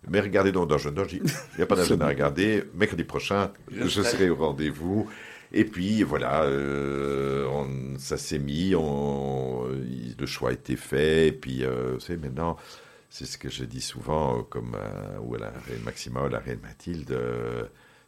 [0.09, 1.23] Mais regardez donc dans le agenda, il
[1.57, 2.65] n'y a pas d'agenda à regarder.
[2.75, 5.09] Mercredi prochain, je serai au rendez-vous.
[5.53, 7.47] Et puis voilà, euh,
[7.99, 11.29] ça s'est mis, le choix a été fait.
[11.29, 12.57] Et puis, euh, vous savez, maintenant,
[13.11, 14.77] c'est ce que je dis souvent, comme
[15.23, 17.17] ou la reine Maxima ou la reine Mathilde,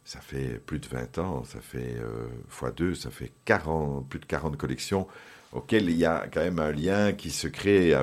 [0.09, 1.97] ça fait plus de 20 ans, ça fait
[2.47, 5.05] fois deux, ça fait 40, plus de 40 collections
[5.53, 7.95] auxquelles il y a quand même un lien qui se crée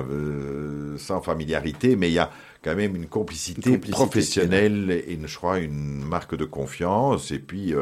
[0.97, 2.31] sans familiarité, mais il y a
[2.63, 7.31] quand même une complicité, professionnelle et, une, je crois, une marque de confiance.
[7.31, 7.73] Et puis,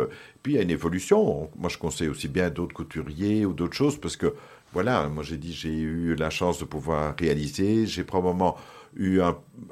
[0.42, 1.52] puis il y a une évolution.
[1.56, 4.34] Moi, je conseille aussi bien d'autres couturiers ou d'autres choses parce que,
[4.74, 7.86] voilà, moi j'ai dit, j'ai eu la chance de pouvoir réaliser.
[7.86, 8.58] J'ai probablement
[8.96, 9.20] eu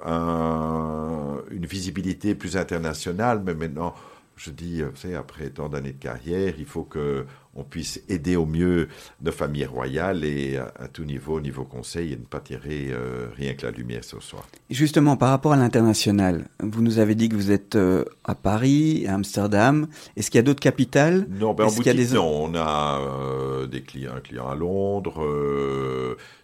[0.06, 3.96] une visibilité plus internationale, mais maintenant,
[4.36, 8.46] je dis, savez, après tant d'années de carrière, il faut que on puisse aider au
[8.46, 8.88] mieux
[9.22, 13.28] nos familles royales et à, tout niveau, au niveau conseil, et ne pas tirer euh,
[13.36, 14.48] rien que la lumière ce soir.
[14.70, 19.06] Justement, par rapport à l'international, vous nous avez dit que vous êtes euh, à Paris,
[19.08, 19.88] à Amsterdam.
[20.18, 21.28] Est-ce qu'il y a d'autres capitales?
[21.30, 22.14] Non, ben en boutique, des...
[22.14, 25.24] non, on a euh, des clients, un client à Londres.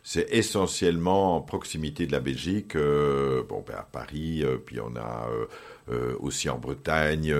[0.03, 2.75] c'est essentiellement en proximité de la Belgique.
[2.75, 5.27] bon, ben à Paris, puis on a
[6.19, 7.33] aussi en Bretagne,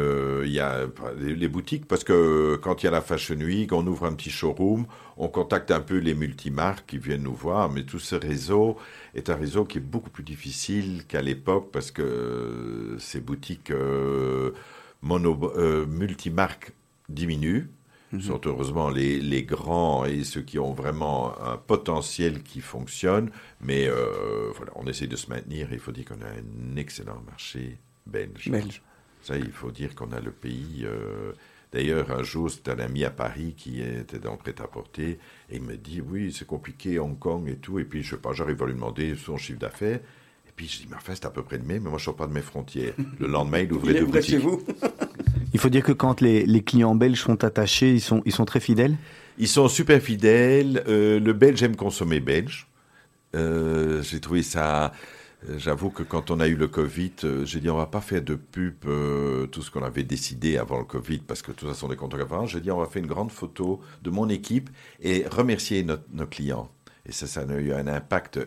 [0.44, 0.88] il y a
[1.20, 4.30] les, boutiques, parce que quand il y a la Fashion Week, on ouvre un petit
[4.30, 4.86] showroom,
[5.18, 8.78] on contacte un peu les multimarques qui viennent nous voir, mais tout ce réseau
[9.16, 14.52] est un réseau qui est beaucoup plus difficile qu'à l'époque, parce que ces boutiques euh,
[15.02, 15.38] mono,
[15.88, 16.74] multimarques
[17.10, 17.70] diminuent,
[18.12, 18.22] mhm.
[18.22, 23.32] sont heureusement les, les, grands et ceux qui ont vraiment un potentiel qui fonctionne.
[23.62, 23.90] Mais
[24.56, 25.70] voilà, on essaie de se maintenir.
[25.72, 28.82] Il faut dire qu'on a un excellent marché belge.
[29.22, 30.84] Ça, il faut dire qu'on a le pays.
[30.84, 31.34] Euh,
[31.74, 35.78] d'ailleurs, un jour, c'était un ami à Paris qui était dans prêt-à-porter et il me
[35.78, 37.80] dit Oui, c'est compliqué, Hong Kong et tout.
[37.80, 40.00] Et puis, je sais pas, j'arrive à lui demander son chiffre d'affaires.
[40.48, 42.06] Et puis je dis, mais enfin, c'est à peu près le même, mais moi, je
[42.06, 42.94] sors pas de mes frontières.
[43.20, 44.32] Le lendemain, il ouvrait deux boutiques.
[44.32, 44.62] chez vous.
[45.54, 48.46] il faut dire que quand les, les, clients belges sont attachés, ils sont, ils sont
[48.46, 48.98] très fidèles?
[49.38, 50.84] Ils sont super fidèles.
[50.88, 52.68] Euh, le belge aime consommer belge.
[53.36, 54.90] Euh, j'ai trouvé ça euh,
[55.48, 58.22] j'avoue que quand on a eu le Covid, euh, j'ai dit on va pas faire
[58.22, 61.74] de pub euh, tout ce qu'on avait décidé avant le Covid parce que tout ça
[61.74, 65.26] sont des contre J'ai dit on va faire une grande photo de mon équipe et
[65.30, 66.70] remercier nos clients.
[67.06, 68.40] Et ça, ça a eu un impact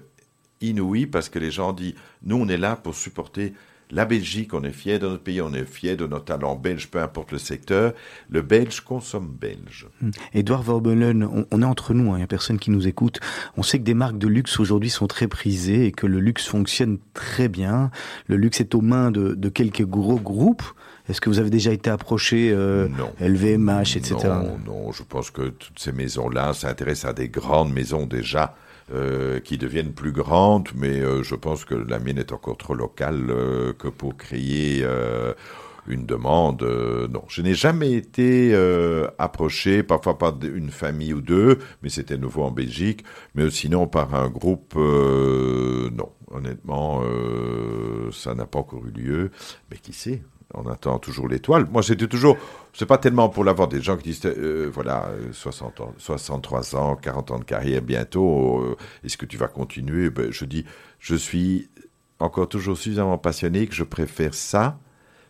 [0.61, 3.55] inouï parce que les gens disent nous on est là pour supporter
[3.92, 6.88] la Belgique, on est fier de notre pays, on est fier de notre talent belge,
[6.88, 7.92] peu importe le secteur.
[8.31, 9.87] Le belge consomme belge.
[10.33, 13.20] Edouard Vorbelen, on, est entre nous, hein, il n'y a personne qui nous écoute.
[13.59, 16.46] On sait que des marques de luxe aujourd'hui sont très prisées et que le luxe
[16.46, 17.90] fonctionne très bien.
[18.28, 20.64] Le luxe est aux mains de, quelques gros groupes.
[21.11, 22.88] Est-ce que vous avez déjà été approché euh,
[23.20, 24.16] LVMH, etc.
[24.24, 28.57] Non, non, je pense que toutes ces maisons-là s'intéressent à des grandes maisons déjà
[28.92, 32.75] euh, qui deviennent plus grandes, mais euh, je pense que la mienne est encore trop
[32.75, 34.85] locale euh, que pour créer
[35.87, 36.62] une demande.
[37.11, 38.55] non, je n'ai jamais été
[39.18, 44.14] approché, parfois par une famille ou deux, mais c'était nouveau en Belgique, mais sinon par
[44.14, 46.11] un groupe, non.
[46.35, 47.03] Honnêtement,
[48.11, 49.31] ça n'a pas encore eu lieu,
[49.71, 50.23] mais qui sait?
[50.54, 51.66] On attend toujours l'étoile.
[51.70, 52.36] Moi, j'étais toujours,
[52.72, 53.68] c'est pas tellement pour l'avoir.
[53.68, 58.60] Des gens qui disent, euh, voilà, 60 ans, 63 ans, 40 ans de carrière bientôt,
[58.60, 60.10] euh, est-ce que tu vas continuer?
[60.10, 60.64] Ben, Je dis,
[60.98, 61.68] je suis
[62.18, 64.78] encore toujours suffisamment passionné que je préfère ça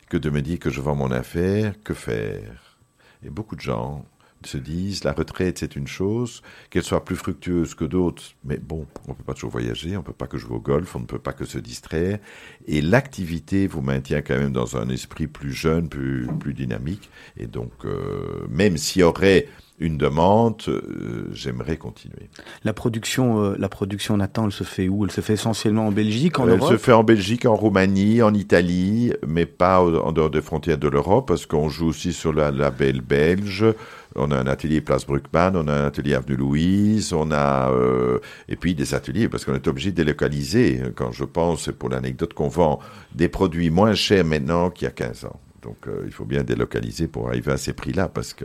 [0.09, 2.79] que de me dire que je vends mon affaire, que faire.
[3.25, 4.05] Et beaucoup de gens
[4.47, 8.87] se disent la retraite c'est une chose, qu'elle soit plus fructueuse que d'autres, mais bon,
[9.09, 11.19] on peut pas toujours voyager, on peut pas que jouer au golf, on ne peut
[11.19, 12.19] pas que se distraire,
[12.67, 17.47] et l'activité vous maintient quand même dans un esprit plus jeune, plus, plus dynamique, et
[17.47, 19.49] donc euh, même s'il y aurait
[19.83, 22.31] une demande, euh, j'aimerais continuer.
[22.65, 25.05] La production, euh, la production Nathan, elle se fait où?
[25.05, 26.69] Elle se fait essentiellement en Belgique, en elle Europe?
[26.71, 30.79] Elle se fait en Belgique, en Roumanie, en Italie, mais pas en dehors des frontières
[30.79, 33.67] de l'Europe, parce qu'on joue aussi sur la label belge.
[34.15, 38.19] On a un atelier Place Bruckmann, on a un atelier Avenue Louise, on a euh,
[38.49, 40.81] et puis des ateliers parce qu'on est obligé de délocaliser.
[40.95, 42.79] Quand je pense, pour l'anecdote, qu'on vend
[43.15, 45.41] des produits moins chers maintenant qu'il y a 15 ans.
[45.63, 48.45] Donc il faut bien délocaliser pour arriver à ces prix-là parce que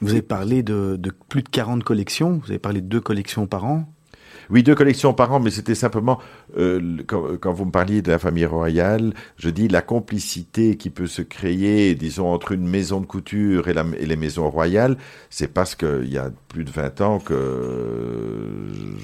[0.00, 3.64] vous avez parlé de, plus de 40 collections, vous avez parlé de deux collections par
[3.64, 3.92] an.
[4.50, 6.18] Oui, deux collections par an, mais c'était simplement,
[6.56, 11.06] euh, quand, vous me parliez de la famille royale, je dis la complicité qui peut
[11.06, 14.96] se créer, disons, entre une maison de couture et, les maisons royales,
[15.28, 18.46] c'est parce qu'il y a plus de 20 ans que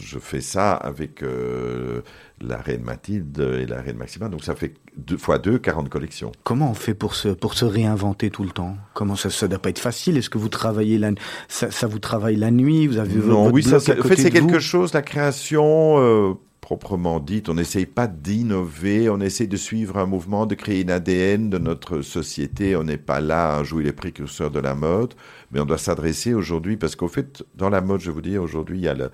[0.01, 2.01] je fais ça avec euh,
[2.41, 4.29] la reine Mathilde et la reine Maxima.
[4.29, 6.33] Donc ça fait deux fois deux, 40 collections.
[6.43, 8.77] Comment on fait pour se, pour se réinventer tout le temps?
[8.93, 10.17] Comment ça ne doit pas être facile?
[10.17, 11.13] Est-ce que vous travaillez la,
[11.49, 12.87] ça, ça, vous travaille la nuit?
[12.87, 15.99] Vous avez Non, oui, ça, en fait, c'est quelque chose, la création.
[15.99, 20.81] Euh, proprement dite, on n'essaye pas d'innover, on essaie de suivre un mouvement, de créer
[20.81, 22.75] une ADN de notre société.
[22.75, 25.13] On n'est pas là à jouer les précurseurs de la mode,
[25.53, 28.79] mais on doit s'adresser aujourd'hui, parce qu'au fait, dans la mode, je vous dis, aujourd'hui,
[28.79, 29.11] il y a le,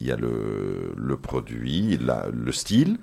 [0.00, 2.98] il y a le, le produit, le style,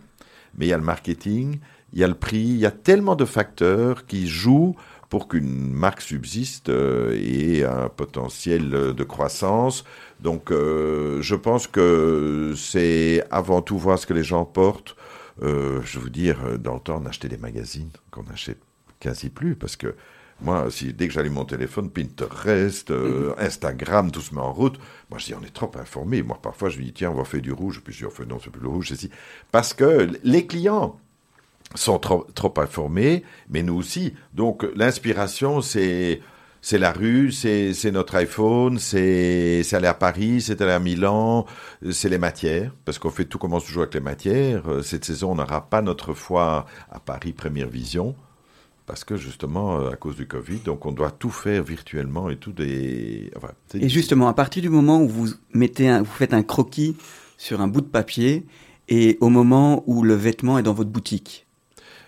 [0.57, 1.59] mais il y a le marketing,
[1.93, 4.75] il y a le prix, il y a tellement de facteurs qui jouent
[5.09, 9.85] pour qu'une marque subsiste euh, et ait un potentiel de croissance.
[10.19, 14.95] Donc euh, je pense que c'est avant tout voir ce que les gens portent.
[15.43, 18.59] Euh, je veux dire, dans le temps, on achetait des magazines qu'on n'achète
[18.99, 19.95] quasi plus parce que
[20.41, 23.33] moi, si, dès que j'allume mon téléphone, Pinterest, euh.
[23.39, 24.77] Instagram, tout se met en route.
[25.09, 26.23] Moi, je dis, on est trop informés.
[26.23, 27.81] Moi, parfois, je dis, tiens, on va faire du rouge.
[27.83, 29.09] Puis je dis, non, c'est plus le rouge, c'est
[29.51, 30.99] Parce que les clients
[31.73, 34.13] sont trop, trop informés, mais nous aussi.
[34.33, 36.21] Donc, l'inspiration, c'est
[36.61, 41.45] c'est la rue, c'est notre iPhone, c'est aller à Paris, c'est aller à Milan,
[41.91, 44.63] c'est les matières, parce qu'en fait tout commence toujours avec les matières.
[44.81, 48.15] Cette saison, on n'aura pas notre foire à Paris Première Vision
[48.85, 52.37] parce que justement, euh, à cause du Covid, donc on doit tout faire virtuellement et
[52.37, 53.31] tout des.
[53.73, 56.95] et justement, à partir du moment où vous mettez, un, vous faites un croquis
[57.37, 58.45] sur un bout de papier,
[58.87, 61.47] et au moment où le vêtement est dans votre boutique?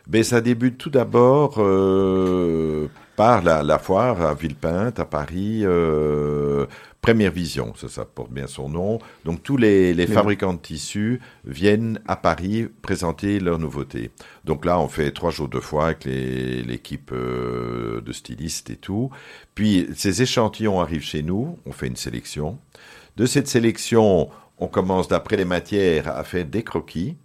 [0.07, 2.87] Ben, ça débute tout d'abord euh,
[3.17, 6.67] par la, la, foire à Villepinte, à Paris, euh,
[7.01, 8.99] Première Vision, ça, ça porte bien son nom.
[9.25, 14.11] Donc tous les, les fabricants de tissus viennent à Paris présenter leurs nouveautés.
[14.45, 19.09] Donc là, on fait trois jours de fois avec l'équipe euh, de stylistes et tout.
[19.55, 22.59] Puis ces échantillons arrivent chez nous, on fait une sélection.
[23.15, 27.17] De cette sélection, on commence d'après les matières à faire des croquis.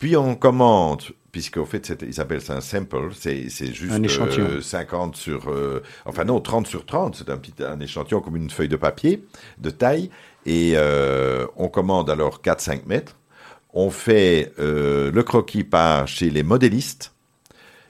[0.00, 1.02] Puis on commande
[1.32, 4.60] puisqu'au fait, ils appellent ça un sample, c'est juste un échantillon.
[4.60, 8.36] 50 euh, sur, euh, enfin non, 30 sur 30, c'est un petit un échantillon comme
[8.36, 9.24] une feuille de papier
[9.58, 10.10] de taille,
[10.44, 13.16] et euh, on commande alors 4-5 mètres,
[13.72, 17.14] On fait le croquis par chez les modélistes.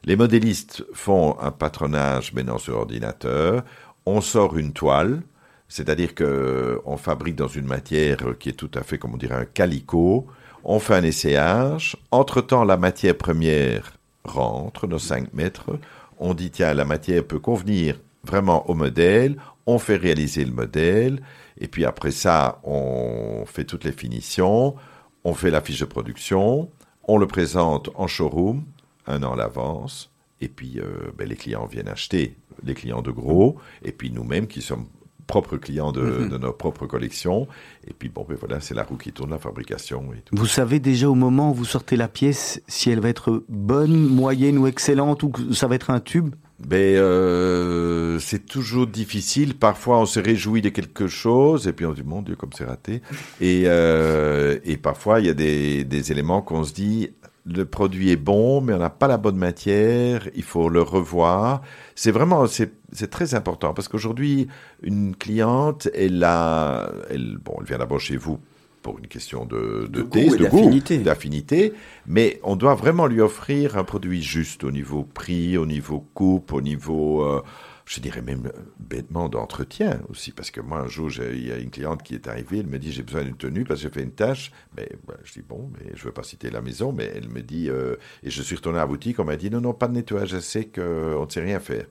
[0.05, 3.65] Les modélistes font un patronage maintenant sur ordinateur.
[4.07, 5.23] On sort une toile,
[5.69, 9.35] c'est-à-dire que on fabrique dans une matière qui est tout à fait, comme on dirait,
[9.35, 10.29] un calicot.
[10.65, 11.97] On fait un essayage.
[12.11, 15.79] Entre-temps, la matière première rentre, nos 5 mètres.
[16.19, 19.37] On dit, tiens, la matière peut convenir vraiment au modèle.
[19.67, 21.21] On fait réaliser le modèle.
[21.59, 24.77] Et puis après ça, on fait toutes les finitions.
[25.25, 26.71] On fait la fiche de production.
[27.05, 28.65] On le présente en showroom
[29.07, 30.11] un an à l'avance.
[30.41, 34.47] Et puis, euh, ben, les clients viennent acheter, les clients de gros, et puis nous-mêmes
[34.47, 34.87] qui sommes
[35.33, 36.37] propres clients de, mhm.
[36.37, 37.49] nos propres collections.
[37.89, 40.05] Et puis, bon, ben voilà, c'est la roue qui tourne, la fabrication.
[40.13, 43.43] Et Vous savez déjà au moment où vous sortez la pièce si elle va être
[43.49, 46.35] bonne, moyenne ou excellente, ou que ça va être un tube?
[46.59, 49.55] Ben, euh, c'est toujours difficile.
[49.55, 52.67] Parfois, on se réjouit de quelque chose et puis on dit mon Dieu comme c'est
[52.67, 53.01] raté.
[53.41, 57.11] Et, euh, et parfois, il y a des, des éléments qu'on se dit
[57.45, 61.63] le produit est bon, mais on n'a pas la bonne matière, il faut le revoir.
[61.95, 62.71] C'est vraiment, c'est,
[63.11, 64.49] très important parce qu'aujourd'hui,
[64.83, 68.39] une cliente, elle a, elle, bon, elle vient d'abord chez vous
[68.83, 71.73] pour une question de, de, de goût, d'affinité,
[72.07, 76.53] mais on doit vraiment lui offrir un produit juste au niveau prix, au niveau coupe,
[76.53, 77.43] au niveau euh,
[77.85, 81.57] je dirais même euh, bêtement d'entretien aussi, parce que moi un jour il y a
[81.57, 83.95] une cliente qui est arrivée, elle me dit j'ai besoin d'une tenue parce que j'ai
[83.95, 86.93] fait une tâche, mais bah, je dis bon, mais je veux pas citer la maison,
[86.93, 89.51] mais elle me dit euh, et je suis retourné à la boutique, on m'a dit
[89.51, 91.87] non non pas de nettoyage, je sais qu'on ne sait rien faire.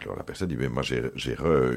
[0.00, 1.02] Alors la personne dit, mais moi j'ai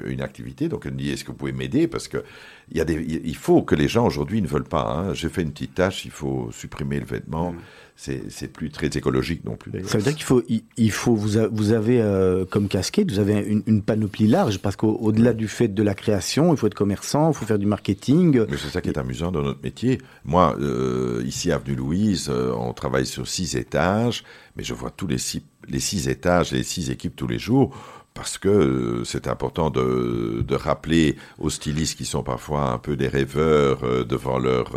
[0.05, 1.87] une activité, donc elle me dit, est-ce que vous pouvez m'aider?
[1.87, 2.23] Parce que
[2.71, 4.83] il faut que les gens aujourd'hui ne veulent pas.
[4.83, 5.15] Hein.
[5.15, 7.53] J'ai fait une petite tâche, il faut supprimer le vêtement.
[7.53, 7.59] Mmh
[8.01, 9.71] c'est plus très écologique non plus.
[9.85, 10.41] Ça veut dire qu'il faut,
[10.77, 15.33] il, faut vous, vous avez euh, comme casquette, vous avez une, panoplie large parce qu'au-delà
[15.33, 18.45] du fait de la création, il faut être commerçant, il faut faire du marketing.
[18.49, 19.99] Mais c'est ça qui est amusant dans notre métier.
[20.25, 24.23] Moi, euh, ici avenue Louise, euh, on travaille sur six étages,
[24.55, 27.75] mais je vois tous les six, les six étages, les six équipes tous les jours
[28.13, 33.07] parce que c'est important de, de, rappeler aux stylistes qui sont parfois un peu des
[33.07, 34.75] rêveurs devant leur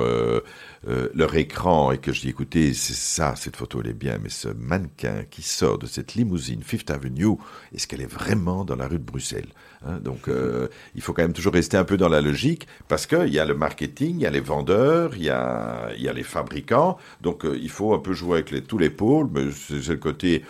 [0.87, 4.19] euh, leur écran et que je dis écoutez, c'est ça, cette photo elle est bien,
[4.23, 7.37] mais ce mannequin qui sort de cette limousine Fifth Avenue,
[7.75, 9.49] est-ce qu'elle est vraiment dans la rue de Bruxelles
[9.87, 9.99] hein?
[10.05, 13.33] Donc euh, il faut quand même toujours rester un peu dans la logique parce qu'il
[13.33, 16.23] y a le marketing, il y a les vendeurs, il y a, y a les
[16.23, 19.89] fabricants, donc euh, il faut un peu jouer avec les, tous les pôles, mais c'est
[19.89, 20.45] le côté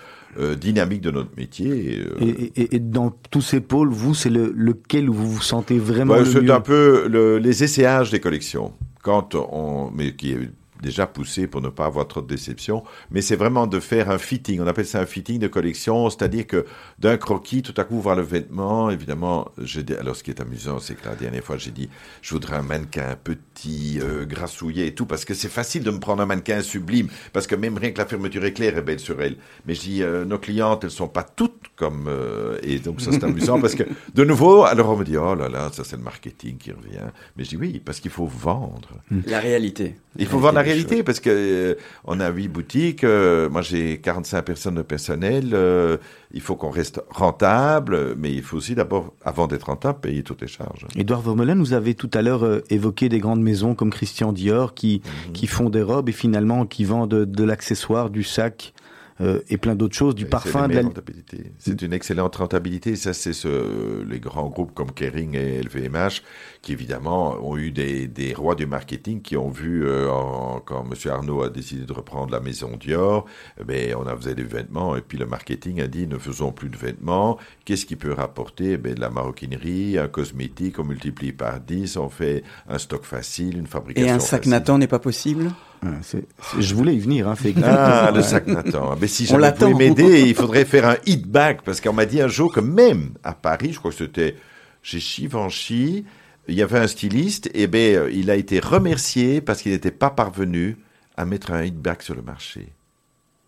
[0.56, 2.04] dynamique de notre métier.
[2.56, 6.24] Et, dans tous ces pôles, vous, c'est le, lequel vous vous sentez vraiment bah, le
[6.24, 8.72] C'est un peu les essayages des collections
[9.04, 10.50] quand on, mais qui est
[10.82, 14.18] déjà poussé pour ne pas avoir trop de déception, mais c'est vraiment de faire un
[14.18, 14.60] fitting.
[14.60, 16.66] On appelle ça un fitting de collection, c'est-à-dire que
[16.98, 19.48] d'un croquis, tout à coup, voir le vêtement, évidemment,
[19.98, 21.88] alors ce qui est amusant, c'est que la dernière fois, j'ai dit,
[22.22, 26.00] je voudrais un mannequin petit, euh, grassouillé et tout, parce que c'est facile de me
[26.00, 29.20] prendre un mannequin sublime, parce que même rien que la fermeture éclair est belle sur
[29.22, 29.36] elle.
[29.66, 33.12] Mais je dis, euh, nos clientes, elles sont pas toutes comme, euh, et donc ça
[33.12, 35.96] c'est amusant, parce que, de nouveau, alors on me dit, oh là là, ça c'est
[35.96, 37.10] le marketing qui revient.
[37.36, 38.88] Mais je dis, oui, parce qu'il faut vendre.
[39.26, 39.96] La réalité.
[40.16, 43.04] Il faut vendre la réalité parce que euh, on a huit boutiques.
[43.04, 45.50] Euh, moi, j'ai 45 personnes de personnel.
[45.52, 45.96] Euh,
[46.32, 50.42] il faut qu'on reste rentable, mais il faut aussi d'abord, avant d'être rentable, payer toutes
[50.42, 50.86] les charges.
[50.96, 55.02] Edouard Vermeulen, vous avez tout à l'heure évoqué des grandes maisons comme Christian Dior qui,
[55.04, 55.32] mhm.
[55.32, 58.74] qui font des robes et finalement qui vendent de l'accessoire, du sac.
[59.20, 60.66] Euh, et plein d'autres choses, du parfum.
[60.66, 60.82] De la...
[61.58, 62.96] C'est une excellente rentabilité.
[62.96, 66.22] Ça, c'est ce, les grands groupes comme Kering et LVMH
[66.62, 70.08] qui, évidemment, ont eu des, des rois du marketing qui ont vu, euh,
[70.64, 71.12] quand M.
[71.12, 73.26] Arnaud a décidé de reprendre la maison Dior,
[73.66, 76.52] mais eh on a faisait des vêtements et puis le marketing a dit ne faisons
[76.52, 77.38] plus de vêtements.
[77.64, 78.72] Qu'est-ce qui peut rapporter?
[78.72, 83.04] Eh ben, De la maroquinerie, un cosmétique, on multiplie par 10, on fait un stock
[83.04, 84.08] facile, une fabrication.
[84.08, 85.50] Et un sac Nathan n'est pas possible?
[86.58, 87.28] Je voulais y venir.
[87.28, 88.96] Hein, ah, le sac Nathan.
[89.00, 92.20] Mais si j'avais pu m'aider, il faudrait faire un hit bag parce qu'on m'a dit
[92.20, 94.36] un jour que même à Paris, je crois que c'était
[94.82, 96.04] chez Givenchy,
[96.48, 100.10] il y avait un styliste, et ben il a été remercié parce qu'il n'était pas
[100.10, 100.76] parvenu
[101.16, 102.72] à mettre un hit bag sur le marché.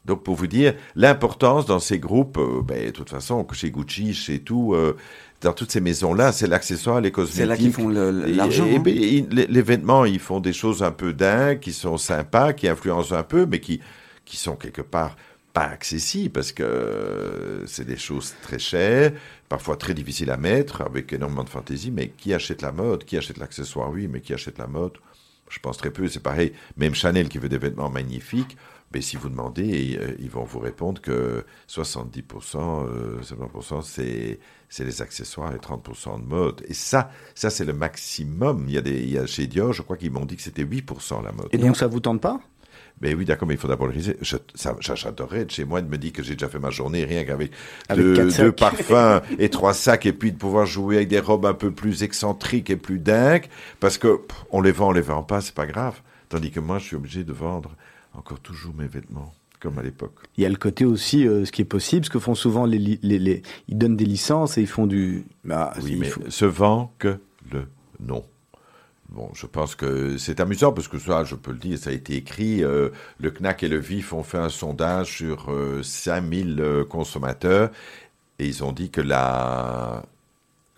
[0.07, 4.15] Donc pour vous dire l'importance dans ces groupes, euh, ben, de toute façon, chez Gucci,
[4.15, 4.97] chez tout, euh,
[5.47, 7.41] dans toutes ces maisons-là, c'est l'accessoire, les cosmétiques.
[7.41, 8.67] C'est là qu'ils font l'argent.
[8.69, 8.81] Hein.
[8.81, 13.15] Ben, les, vêtements, ils font des choses un peu dingues, qui sont sympas, qui influencent
[13.15, 13.81] un peu, mais qui,
[14.25, 15.15] qui sont quelque part
[15.53, 19.13] pas accessibles parce que c'est des choses très chères,
[19.49, 21.93] parfois très difficiles à mettre, avec énormément de fantaisie.
[21.93, 24.95] Mais qui achète la mode Qui achète l'accessoire Oui, mais qui achète la mode
[25.49, 26.09] Je pense très peu.
[26.09, 26.55] C'est pareil.
[26.77, 28.57] Même Chanel qui veut des vêtements magnifiques.
[28.95, 32.23] Mais si vous demandez, euh, ils vont vous répondre que 70%,
[33.23, 36.63] 70% c'est c'est les accessoires et 30% de mode.
[36.69, 38.65] Et ça, ça c'est le maximum.
[38.69, 40.43] Il y, a des, il y a chez Dior, je crois qu'ils m'ont dit que
[40.43, 41.49] c'était 8% la mode.
[41.53, 42.41] Et donc ça vous tente pas?
[43.03, 44.17] Mais oui, d'accord, mais il faut d'abord le réaliser.
[44.23, 47.53] J'adorerais être chez moi de me dire que j'ai déjà fait ma journée rien qu'avec
[47.95, 51.53] deux, deux, parfums et trois sacs et puis de pouvoir jouer avec des robes un
[51.53, 53.47] peu plus excentriques et plus dingues
[53.81, 56.01] parce que on les vend, on les vend pas, c'est pas grave.
[56.31, 57.77] Tandis que moi, je suis obligé de vendre
[58.17, 60.15] encore toujours mes vêtements comme à l'époque.
[60.37, 62.67] Il y a le côté aussi, euh, ce qui est possible, ce que font souvent
[62.67, 65.25] les, les, les, ils donnent des licences et ils font du.
[65.45, 67.19] Bah, oui, mais se vend que
[67.51, 67.67] le
[68.01, 68.25] nom.
[69.09, 71.93] Bon, je pense que c'est amusant parce que ça, je peux le dire, ça a
[71.93, 72.63] été écrit.
[72.63, 75.49] Euh, le CNAC et le VIF ont fait un sondage sur
[75.83, 77.71] 5000 euh, consommateurs
[78.39, 80.05] et ils ont dit que la,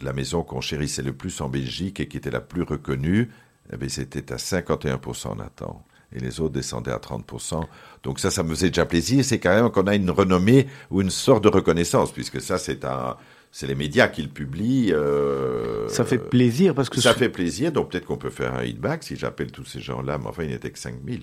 [0.01, 3.30] la maison qu'on chérissait le plus en Belgique et qui était la plus reconnue,
[3.72, 5.82] eh c'était à 51% en attente
[6.14, 7.62] et les autres descendaient à 30%.
[8.02, 9.24] Donc ça, ça me faisait déjà plaisir.
[9.24, 12.84] C'est quand même qu'on a une renommée ou une sorte de reconnaissance, puisque ça, c'est
[12.84, 13.16] un,
[13.52, 14.92] c'est les médias qui le publient.
[14.92, 17.72] Euh, ça fait plaisir parce que ça fait plaisir.
[17.72, 20.50] Donc peut-être qu'on peut faire un hitback si j'appelle tous ces gens-là, mais enfin, il
[20.50, 21.22] n'était que 5000.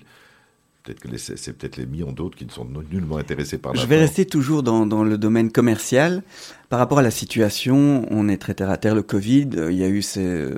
[0.82, 3.74] Peut-être que c'est peut-être les millions d'autres qui ne sont nullement intéressés par.
[3.74, 6.22] Je vais rester toujours dans, dans, le domaine commercial.
[6.68, 8.94] Par rapport à la situation, on est très terre à terre.
[8.94, 10.48] Le Covid, il y a eu ces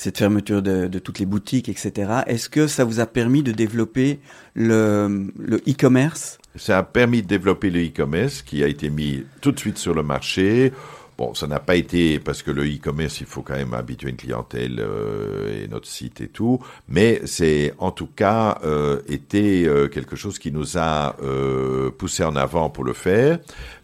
[0.00, 2.22] cette fermeture de, toutes les boutiques, etc.
[2.26, 4.20] Est-ce que ça vous a permis de développer
[4.54, 5.30] le
[5.68, 6.38] e-commerce?
[6.56, 9.92] Ça a permis de développer le e-commerce qui a été mis tout de suite sur
[9.92, 10.72] le marché.
[11.20, 14.16] Bon, ça n'a pas été parce que le e-commerce, il faut quand même habituer une
[14.16, 19.88] clientèle euh, et notre site et tout, mais c'est en tout cas euh, été euh,
[19.88, 21.14] quelque chose qui nous a
[21.98, 23.38] poussé en avant pour le faire,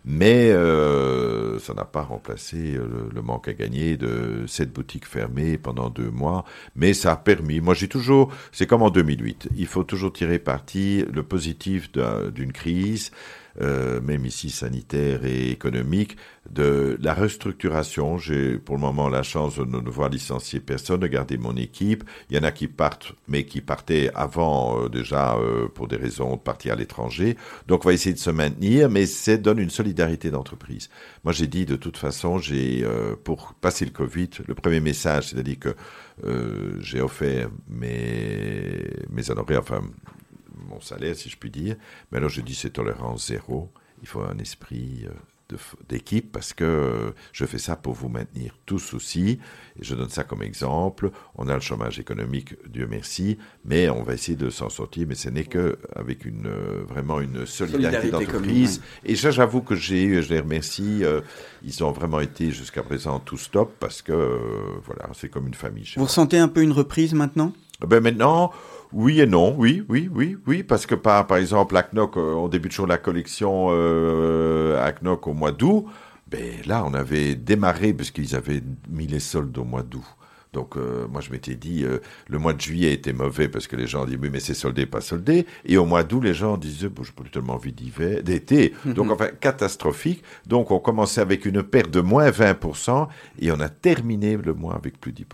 [0.06, 2.78] mais ça n'a pas remplacé
[3.12, 7.60] le, manque à gagner de cette boutique fermée pendant deux mois, mais ça a permis.
[7.60, 11.90] Moi, j'ai toujours, c'est comme en 2008, il faut toujours tirer parti le positif
[12.32, 13.10] d'une crise.
[13.62, 16.18] Euh, même ici sanitaire et économique,
[16.50, 18.18] de la restructuration.
[18.18, 22.04] J'ai pour le moment la chance de ne devoir licencier personne, de garder mon équipe.
[22.28, 25.96] Il y en a qui partent, mais qui partaient avant euh, déjà euh, pour des
[25.96, 27.38] raisons de partir à l'étranger.
[27.66, 30.90] Donc on va essayer de se maintenir, mais ça donne une solidarité d'entreprise.
[31.24, 32.86] Moi j'ai dit de toute façon, j'ai
[33.24, 35.76] pour passer le Covid, le premier message, c'est-à-dire que
[36.80, 39.82] j'ai offert mes, mes honoraires, enfin
[40.56, 41.76] mon salaire, si je puis dire.
[42.10, 43.70] Mais alors je dis c'est tolérance zéro.
[44.02, 45.56] Il faut un esprit euh,
[45.88, 49.38] d'équipe parce que euh, je fais ça pour vous maintenir tous aussi.
[49.78, 51.10] Et je donne ça comme exemple.
[51.36, 55.06] On a le chômage économique, Dieu merci, mais on va essayer de s'en sortir.
[55.08, 58.82] Mais ce n'est que avec une euh, vraiment une solidarité, d'entreprise.
[59.04, 61.02] Et ça, j'avoue que j'ai, je les remercie.
[61.62, 64.38] ils ont vraiment été jusqu'à présent tout stop parce que
[64.84, 65.90] voilà, c'est comme une famille.
[65.96, 67.52] Vous ressentez un peu une reprise maintenant?
[67.80, 68.52] Ben maintenant.
[68.92, 72.34] Oui et non, oui, oui, oui, oui, parce que par, par exemple, à Knock, euh,
[72.34, 75.86] on débute toujours la collection euh, à Knock au mois d'août.
[76.28, 80.04] Ben là, on avait démarré parce qu'ils avaient mis les soldes au mois d'août.
[80.56, 81.98] Donc euh, moi je m'étais dit euh,
[82.28, 84.86] le mois de juillet était mauvais parce que les gens disaient oui mais c'est soldé
[84.86, 85.44] pas soldé.
[85.66, 88.72] Et au mois d'août les gens disaient bon, je pas tellement envie d'hiver d'été.
[88.86, 88.94] Mhm.
[88.94, 90.22] donc enfin catastrophique.
[90.46, 93.06] Donc on commençait avec une perte de moins 20%
[93.38, 95.24] et on a terminé le mois avec plus 10%.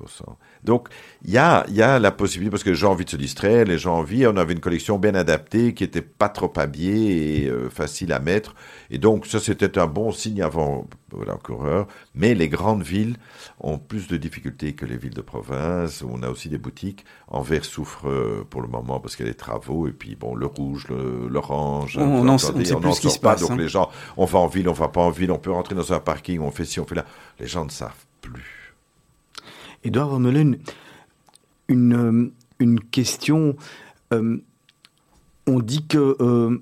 [0.65, 0.89] Donc
[1.25, 3.11] il y a il y a la possibilité parce que les gens ont envie de
[3.11, 4.27] se distraire les gens ont envie.
[4.27, 8.19] On avait une collection bien adaptée qui était pas trop habillée et euh, facile à
[8.19, 8.57] mettre.
[8.91, 10.89] Et donc ça c'était un bon signe avant
[11.27, 13.17] la coureur mais les grandes villes
[13.61, 17.05] ont plus de difficultés que les villes de province, où on a aussi des boutiques.
[17.29, 20.35] Anvers souffre euh, pour le moment parce qu'il y a des travaux, et puis bon,
[20.35, 23.41] le rouge, l'orange, on n'en sait plus ce qui se passe.
[23.41, 23.57] Donc hein.
[23.57, 25.93] les gens, on va en ville, on va pas en ville, on peut rentrer dans
[25.93, 27.07] un parking, on fait ci, on fait là.
[27.41, 28.75] Les gens ne savent plus.
[29.85, 30.53] Edouard Romelin,
[31.69, 33.57] une, euh, une question.
[34.13, 34.39] Euh,
[35.47, 36.61] on dit que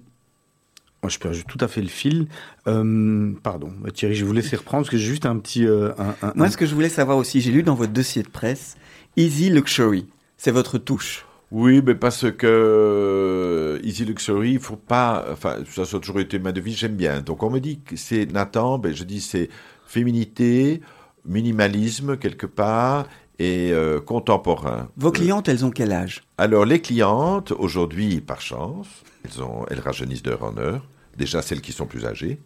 [1.02, 2.26] moi, je perds tout à fait le fil.
[2.66, 5.66] Euh, pardon, Thierry, je vous laisser reprendre parce que j'ai juste un petit.
[5.66, 5.92] Euh,
[6.34, 8.76] Moi, ce que je voulais savoir aussi, j'ai lu dans votre dossier de presse,
[9.16, 11.24] Easy Luxury, c'est votre touche.
[11.50, 15.26] Oui, mais parce que euh, Easy Luxury, il faut pas.
[15.32, 17.22] Enfin, ça, a toujours été ma devise, j'aime bien.
[17.22, 19.48] Donc, on me dit que c'est Nathan, ben, je dis c'est
[19.86, 20.82] féminité,
[21.24, 23.06] minimalisme quelque part
[23.40, 23.72] et
[24.06, 24.88] contemporain.
[24.96, 26.22] Vos clientes, elles ont quel âge?
[26.38, 28.86] Alors, les clientes, aujourd'hui, par chance,
[29.24, 30.86] elles, ont, elles rajeunissent d'heure en heure.
[31.16, 32.40] Déjà celles qui sont plus âgées.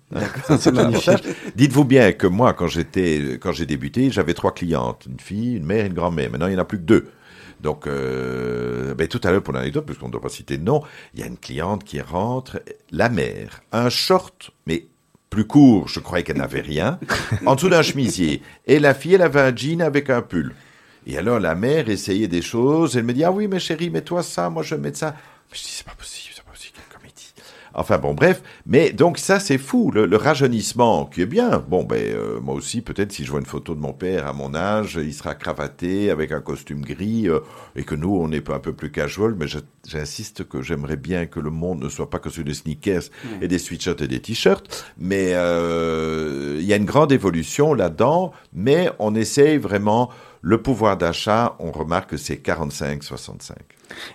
[1.55, 5.67] Dites-vous bien que moi, quand j'étais, quand j'ai débuté, j'avais trois clientes, une fille, une
[5.67, 6.31] mère et une grand-mère.
[6.31, 7.09] Maintenant, il n'y en a plus que deux.
[7.61, 10.83] Donc, euh, ben, tout à l'heure, pour l'anecdote, puisqu'on ne doit pas citer de nom,
[11.13, 14.87] il y a une cliente qui rentre, la mère, un short, mais
[15.31, 16.99] plus court, je croyais qu'elle n'avait rien,
[17.47, 18.43] en dessous d'un chemisier.
[18.67, 20.55] Et la fille, elle avait un jean avec un pull.
[21.07, 24.23] Et alors, la mère essayait des choses, elle me dit, ah oui, mais chérie, mets-toi
[24.23, 25.15] ça, moi je vais mettre ça.
[25.51, 26.35] Mais je dis, c'est pas possible
[27.75, 28.41] Enfin bon, bref.
[28.67, 29.91] Mais donc ça, c'est fou.
[29.91, 31.63] Le, rajeunissement, qui est bien.
[31.69, 34.33] Bon, ben euh, moi aussi, peut-être si je vois une photo de mon père à
[34.33, 37.41] mon âge, il sera cravaté avec un costume gris euh,
[37.75, 39.35] et que nous, on est un peu plus casual.
[39.37, 39.47] Mais
[39.87, 43.11] j'insiste que j'aimerais bien que le monde ne soit pas que sur des sneakers
[43.43, 44.87] et des sweatshirts et des t-shirts.
[44.97, 48.33] Mais euh, il y a une grande évolution là-dedans.
[48.53, 50.11] Mais on essaye vraiment
[50.45, 51.57] le pouvoir d'achat.
[51.59, 53.53] On remarque que c'est 45-65.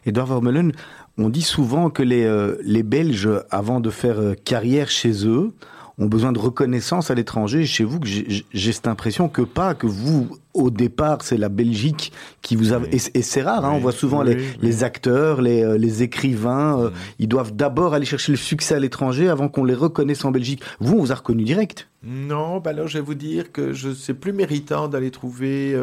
[0.05, 0.71] Edouard Vermeulen,
[1.17, 5.51] on dit souvent que les, euh, les Belges, avant de faire euh, carrière chez eux,
[5.99, 7.65] ont besoin de reconnaissance à l'étranger.
[7.65, 12.55] Chez vous, j'ai cette impression que pas, que vous, au départ, c'est la Belgique qui
[12.55, 12.79] vous a...
[12.91, 17.27] Et, c'est rare, hein, on voit souvent les, les, acteurs, les, euh, les écrivains, ils
[17.27, 20.63] doivent d'abord aller chercher le succès à l'étranger avant qu'on les reconnaisse en Belgique.
[20.79, 21.89] Vous, on vous a reconnu direct.
[22.01, 25.77] Non, bah alors je vais vous dire que je c'est plus méritant d'aller trouver,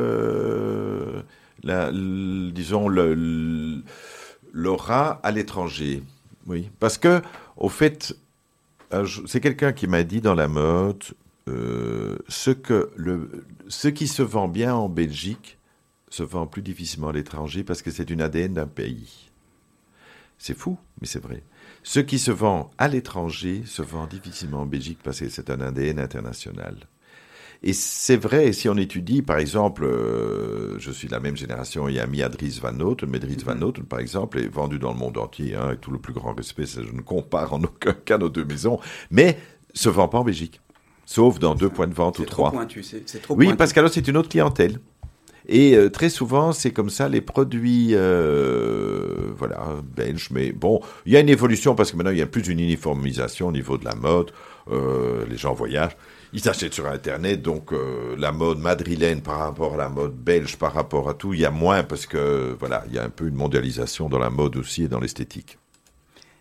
[1.62, 3.82] la, disons, le
[4.56, 6.02] l'aura à l'étranger.
[6.46, 7.20] Oui, parce que,
[7.56, 8.16] au fait,
[9.26, 11.02] c'est quelqu'un qui m'a dit dans la mode,
[11.48, 15.58] euh, ce, que le, ce qui se vend bien en Belgique
[16.08, 19.30] se vend plus difficilement à l'étranger parce que c'est une ADN d'un pays.
[20.38, 21.42] C'est fou, mais c'est vrai.
[21.82, 25.60] Ce qui se vend à l'étranger se vend difficilement en Belgique parce que c'est un
[25.60, 26.76] ADN international.
[27.68, 31.88] Et c'est vrai, si on étudie, par exemple, euh, je suis de la même génération,
[31.88, 33.60] il y a mis Dries Van Noten, mais Dries Van mhm.
[33.60, 36.32] Noten, par exemple, est vendu dans le monde entier, hein, avec tout le plus grand
[36.32, 38.78] respect, je ne compare en aucun cas nos deux maisons,
[39.10, 39.36] mais
[39.74, 40.60] se vend pas en Belgique,
[41.06, 42.52] sauf dans deux points de vente ou trois.
[42.52, 44.78] Pointu, c'est trop Oui, parce qu'alors c'est une autre clientèle.
[45.48, 50.28] Et euh, très souvent, c'est comme ça, les produits, euh, voilà, belges.
[50.30, 52.60] Mais bon, il y a une évolution parce que maintenant, il y a plus une
[52.60, 54.30] uniformisation au niveau de la mode.
[54.70, 55.96] les gens voyagent
[56.36, 60.58] ils s'achètent sur Internet, donc euh, la mode madrilène par rapport à la mode belge,
[60.58, 63.08] par rapport à tout, il y a moins parce que voilà, il y a un
[63.08, 65.58] peu une mondialisation dans la mode aussi et dans l'esthétique.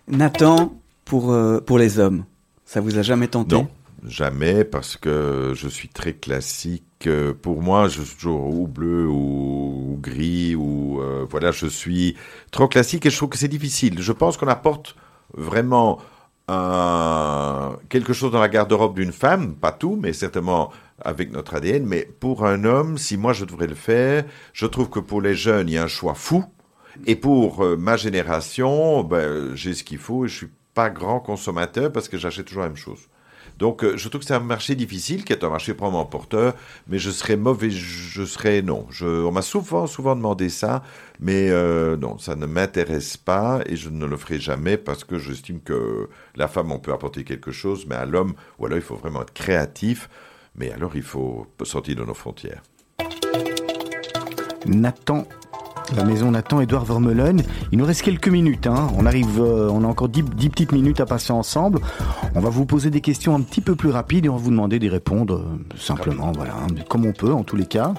[0.09, 2.25] Nathan, pour, euh, pour les hommes,
[2.65, 3.55] ça vous a jamais tenté?
[3.55, 3.69] Non,
[4.05, 7.07] jamais parce que je suis très classique.
[7.41, 12.17] Pour moi, je suis toujours ou bleu ou, gris ou euh, voilà, je suis
[12.51, 14.01] trop classique et je trouve que c'est difficile.
[14.01, 14.97] Je pense qu'on apporte
[15.35, 15.99] vraiment
[16.47, 20.71] quelque chose dans la garde-robe d'une femme, pas tout, mais certainement
[21.03, 21.85] avec notre ADN.
[21.85, 25.35] Mais pour un homme, si moi je devrais le faire, je trouve que pour les
[25.35, 26.45] jeunes, il y a un choix fou.
[27.05, 31.19] Et pour euh, ma génération, ben, j'ai ce qu'il faut et je suis pas grand
[31.19, 33.07] consommateur parce que j'achète toujours la même chose.
[33.57, 36.55] Donc, euh, je trouve que c'est un marché difficile, qui est un marché probablement porteur,
[36.87, 38.87] mais je serais mauvais, je serais non.
[39.01, 40.83] On m'a souvent, souvent demandé ça,
[41.19, 45.17] mais euh, non, ça ne m'intéresse pas et je ne le ferai jamais parce que
[45.17, 48.83] j'estime que la femme, on peut apporter quelque chose, mais à l'homme, ou alors il
[48.83, 50.09] faut vraiment être créatif,
[50.55, 52.61] mais alors il faut sortir de nos frontières.
[54.65, 55.27] Nathan
[55.95, 57.43] la maison Nathan Edouard Vermeulen.
[57.71, 58.67] Il nous reste quelques minutes.
[58.67, 58.87] Hein.
[58.97, 61.79] On arrive, euh, on a encore 10, petites minutes à passer ensemble.
[62.33, 64.51] On va vous poser des questions un petit peu plus rapides et on va vous
[64.51, 67.93] demander d'y répondre euh, simplement, voilà, hein, comme on peut en tous les cas.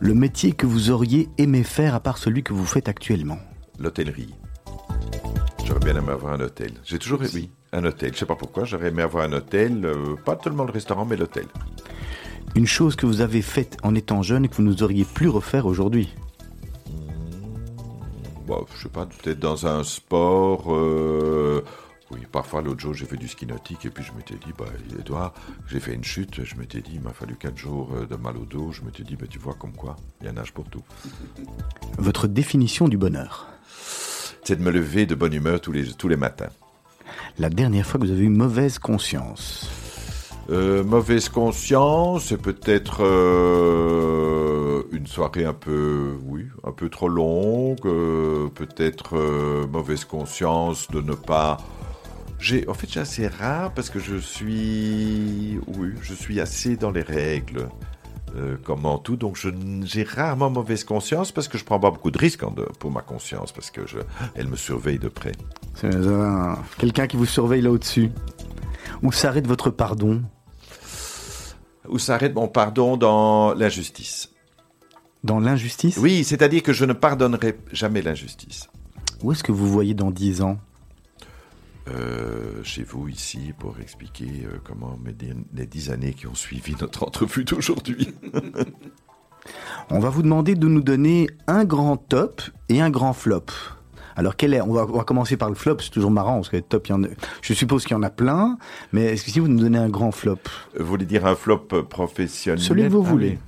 [0.00, 3.38] Le métier que vous auriez aimé faire à part celui que vous faites actuellement?
[3.78, 4.34] L'hôtellerie.
[5.64, 6.72] J'aurais bien aimé avoir un hôtel.
[6.84, 8.12] J'ai toujours oui, un hôtel.
[8.14, 8.64] Je sais pas pourquoi.
[8.64, 11.46] J'aurais aimé avoir un hôtel, euh, pas seulement le restaurant, mais l'hôtel.
[12.54, 15.66] Une chose que vous avez faite en étant jeune et que vous n'oseriez plus refaire
[15.66, 16.08] aujourd'hui
[16.86, 20.74] Je bah, Je sais pas, peut-être dans un sport.
[20.74, 21.62] Euh,
[22.10, 24.64] oui, parfois l'autre jour j'ai fait du ski nautique et puis je m'étais dit, bah,
[24.98, 25.34] Edouard,
[25.66, 28.36] j'ai fait une chute, je m'étais dit, il m'a fallu 4 jours euh, de mal
[28.38, 30.52] au dos, je m'étais dit, bah, tu vois comme quoi, il y a un âge
[30.52, 30.82] pour tout.
[31.98, 33.46] Votre définition du bonheur
[34.42, 36.48] C'est de me lever de bonne humeur tous les, tous les matins.
[37.38, 39.68] La dernière fois que vous avez eu mauvaise conscience
[40.50, 47.84] euh, mauvaise conscience, c'est peut-être euh, une soirée un peu, oui, un peu trop longue.
[47.84, 49.14] Euh, peut-être
[49.70, 51.58] mauvaise conscience de ne pas.
[52.38, 56.90] J'ai, en fait, j'ai assez rare parce que je suis, oui, je suis assez dans
[56.90, 57.68] les règles.
[58.64, 59.36] comme en tout, donc
[59.84, 62.44] j'ai rarement mauvaise conscience parce que je prends pas beaucoup de risques
[62.78, 63.98] pour ma conscience parce que je,
[64.34, 65.32] elle me surveille de près.
[65.74, 65.90] C'est
[66.78, 68.10] quelqu'un qui vous surveille là au-dessus.
[69.02, 70.22] Où s'arrête votre pardon
[71.88, 74.30] où s'arrête mon pardon dans l'injustice.
[75.24, 75.96] Dans l'injustice?
[75.98, 78.68] Oui, c'est-à-dire que je ne pardonnerai jamais l'injustice.
[79.22, 80.58] Où est-ce que vous voyez dans dix ans?
[81.88, 84.98] Euh, chez vous ici pour expliquer euh, comment
[85.54, 88.14] les dix années qui ont suivi notre entrevue d'aujourd'hui.
[89.90, 93.46] On va vous demander de nous donner un grand top et un grand flop.
[94.18, 96.88] Alors, quel est, on va, commencer par le flop, c'est toujours marrant, parce que top,
[96.88, 97.06] il y en a,
[97.40, 98.58] je suppose qu'il y en a plein,
[98.92, 100.40] mais est-ce que si vous nous donnez un grand flop?
[100.76, 102.60] Vous voulez dire un flop professionnel?
[102.60, 103.38] Celui que vous ah voulez.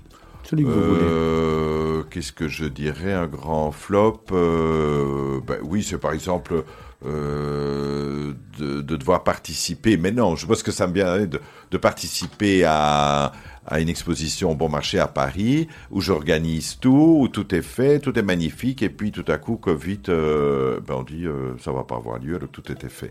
[0.45, 1.01] Celui que vous voulez.
[1.03, 6.63] Euh, Qu'est-ce que je dirais Un grand flop euh, ben Oui, c'est par exemple
[7.05, 9.97] euh, de, de devoir participer.
[9.97, 11.41] Mais non, je pense que ça me vient de,
[11.73, 13.33] de participer à,
[13.67, 18.19] à une exposition Bon Marché à Paris, où j'organise tout, où tout est fait, tout
[18.19, 21.85] est magnifique, et puis tout à coup, Covid, euh, ben on dit euh, ça va
[21.85, 23.11] pas avoir lieu, alors tout était fait.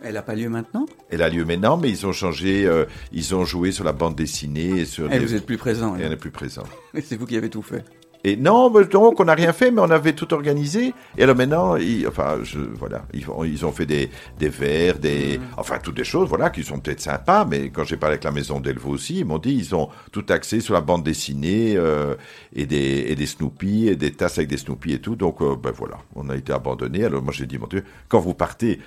[0.00, 0.86] Elle n'a pas lieu maintenant?
[1.10, 4.14] Elle a lieu maintenant, mais ils ont changé, euh, ils ont joué sur la bande
[4.14, 5.10] dessinée et sur.
[5.12, 5.96] Et les- vous êtes plus présent.
[5.96, 6.62] Et on n'est plus présent.
[7.02, 7.84] C'est vous qui avez tout fait.
[8.24, 10.92] Et non, donc on n'a rien fait, mais on avait tout organisé.
[11.16, 14.98] Et alors maintenant, ils, enfin, je, voilà, ils, ont- ils ont fait des, des verres,
[14.98, 17.44] des, enfin, toutes des choses, voilà, qui sont peut-être sympas.
[17.44, 20.26] Mais quand j'ai parlé avec la maison d'Elvaux aussi, ils m'ont dit, ils ont tout
[20.30, 22.16] axé sur la bande dessinée euh,
[22.54, 25.14] et des et des Snoopy et des tasses avec des Snoopy et tout.
[25.14, 27.04] Donc, euh, ben voilà, on a été abandonné.
[27.04, 28.80] Alors moi j'ai dit, mon Dieu, quand vous partez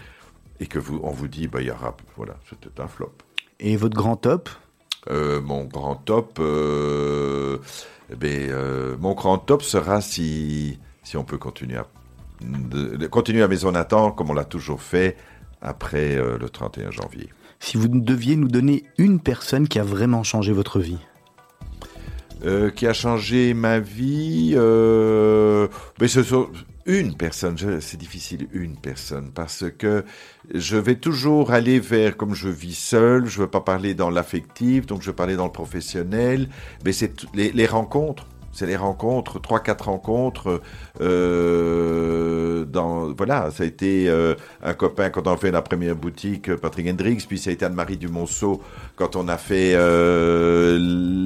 [0.59, 3.13] et que vous, on vous dit, ben il y aura, voilà, c'était un flop.
[3.61, 4.49] Et votre grand top?
[5.09, 6.39] Euh, mon grand top,
[8.11, 11.87] eh ben, euh, mon grand top sera si, si on peut continuer à,
[12.41, 15.15] de- continuer à Maison Nathan comme on l'a toujours fait
[15.61, 17.29] après euh, le 31 janvier.
[17.59, 20.97] Si vous deviez nous donner une personne qui a vraiment changé votre vie.
[22.43, 25.67] Euh, qui a changé ma vie, euh,
[25.99, 26.49] mais ce sont
[26.85, 30.03] une personne, c'est difficile, une personne, parce que
[30.53, 34.85] je vais toujours aller vers, comme je vis seul, je veux pas parler dans l'affectif,
[34.85, 36.49] donc je veux parler dans le professionnel,
[36.83, 38.27] mais c'est les, les rencontres.
[38.53, 40.61] C'est les rencontres, trois, quatre rencontres.
[40.99, 45.95] Euh, dans, voilà, ça a été euh, un copain quand on a fait la première
[45.95, 48.61] boutique, Patrick Hendricks, puis ça a été Anne-Marie Dumonceau
[48.95, 50.77] quand on a fait euh,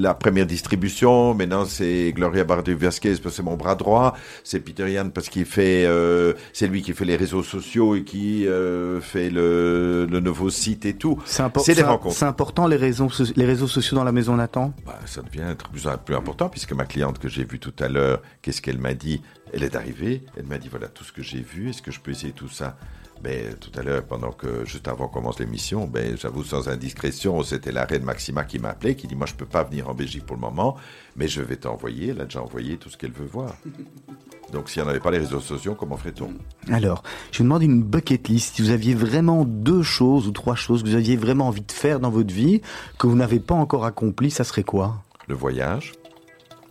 [0.01, 1.33] la première distribution.
[1.33, 4.15] Maintenant, c'est Gloria Bardeux-Vasquez parce que c'est mon bras droit.
[4.43, 8.03] C'est Peter Yann parce qu'il fait, euh, c'est lui qui fait les réseaux sociaux et
[8.03, 11.19] qui euh, fait le, le nouveau site et tout.
[11.25, 12.15] C'est des rencontres.
[12.15, 14.73] C'est important les réseaux, les réseaux sociaux dans la maison Nathan?
[14.85, 17.87] Bah, ça devient être plus, plus important puisque ma cliente que j'ai vue tout à
[17.87, 19.21] l'heure, qu'est-ce qu'elle m'a dit
[19.53, 21.99] Elle est arrivée, elle m'a dit voilà tout ce que j'ai vu, est-ce que je
[21.99, 22.77] peux essayer tout ça?
[23.21, 27.41] Ben, tout à l'heure, pendant que, juste avant qu'on commence l'émission, ben, j'avoue sans indiscrétion,
[27.43, 29.93] c'était la reine Maxima qui m'a appelé, qui dit Moi, je peux pas venir en
[29.93, 30.75] Belgique pour le moment,
[31.15, 32.09] mais je vais t'envoyer.
[32.09, 33.55] Elle a déjà envoyé tout ce qu'elle veut voir.
[34.53, 36.33] Donc, s'il n'y en avait pas les réseaux sociaux, comment ferait-on?
[36.71, 37.01] Alors,
[37.31, 38.55] je vous demande une bucket list.
[38.55, 41.71] Si vous aviez vraiment deux choses ou trois choses que vous aviez vraiment envie de
[41.71, 42.61] faire dans votre vie,
[42.99, 45.01] que vous n'avez pas encore accompli, ça serait quoi?
[45.27, 45.93] Le voyage,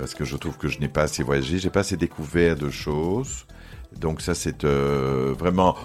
[0.04, 2.68] parce que je trouve que je n'ai pas assez voyagé, j'ai pas assez découvert de
[2.68, 3.46] choses.
[3.98, 5.76] Donc ça, c'est euh, vraiment...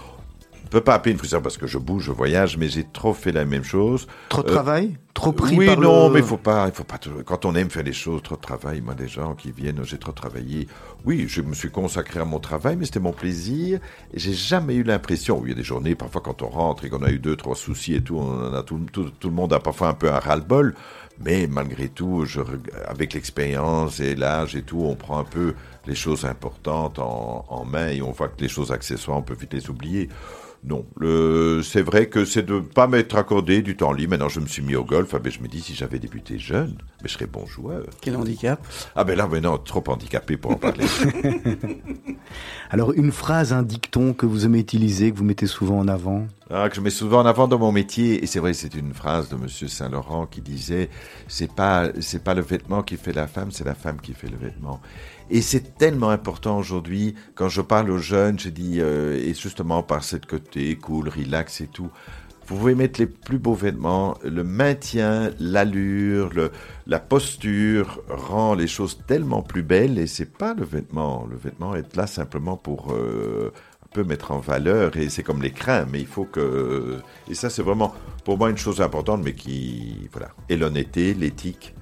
[0.65, 3.13] On peut pas appeler une frustration parce que je bouge, je voyage, mais j'ai trop
[3.13, 4.07] fait la même chose.
[4.27, 4.97] Trop de Euh, travail?
[5.13, 6.13] Trop pris oui, par non, le...
[6.13, 6.99] mais il faut pas, il faut pas.
[7.25, 8.81] Quand on aime faire les choses, trop de travail.
[8.81, 10.67] Moi, des gens qui viennent, j'ai trop travaillé.
[11.05, 13.79] Oui, je me suis consacré à mon travail, mais c'était mon plaisir.
[14.13, 15.41] J'ai jamais eu l'impression.
[15.45, 17.55] Il y a des journées, parfois quand on rentre et qu'on a eu deux, trois
[17.55, 20.11] soucis et tout, on en a tout, tout, tout le monde a parfois un peu
[20.11, 20.75] un ras-le-bol.
[21.19, 22.41] Mais malgré tout, je,
[22.87, 25.53] avec l'expérience et l'âge et tout, on prend un peu
[25.85, 29.35] les choses importantes en, en main et on voit que les choses accessoires, on peut
[29.35, 30.09] vite les oublier.
[30.63, 34.11] Non, le, c'est vrai que c'est de pas m'être accordé du temps libre.
[34.11, 35.13] Maintenant, je me suis mis au golf.
[35.13, 37.85] Ah ben, je me dis, si j'avais débuté jeune, mais je serais bon joueur.
[38.01, 38.65] Quel handicap?
[38.95, 40.85] Ah ben là, maintenant, trop handicapé pour en parler.
[42.69, 46.27] Alors, une phrase, un dicton que vous aimez utiliser, que vous mettez souvent en avant?
[46.51, 48.91] Ah, que je mets souvent en avant dans mon métier, et c'est vrai, c'est une
[48.95, 50.89] phrase de Monsieur Saint-Laurent qui disait,
[51.27, 54.29] c'est pas, c'est pas le vêtement qui fait la femme, c'est la femme qui fait
[54.29, 54.81] le vêtement.
[55.29, 59.83] Et c'est tellement important aujourd'hui, quand je parle aux jeunes, je dis, euh, et justement
[59.83, 61.91] par cette côté cool, relax et tout,
[62.47, 66.31] vous pouvez mettre les plus beaux vêtements, le maintien, l'allure,
[66.87, 71.27] la posture rend les choses tellement plus belles et c'est pas le vêtement.
[71.29, 73.53] Le vêtement est là simplement pour euh,
[73.89, 75.53] un peu mettre en valeur et c'est comme les
[75.91, 80.07] mais il faut que et ça c'est vraiment pour moi une chose importante, mais qui
[80.11, 81.73] voilà et l'honnêteté, l'éthique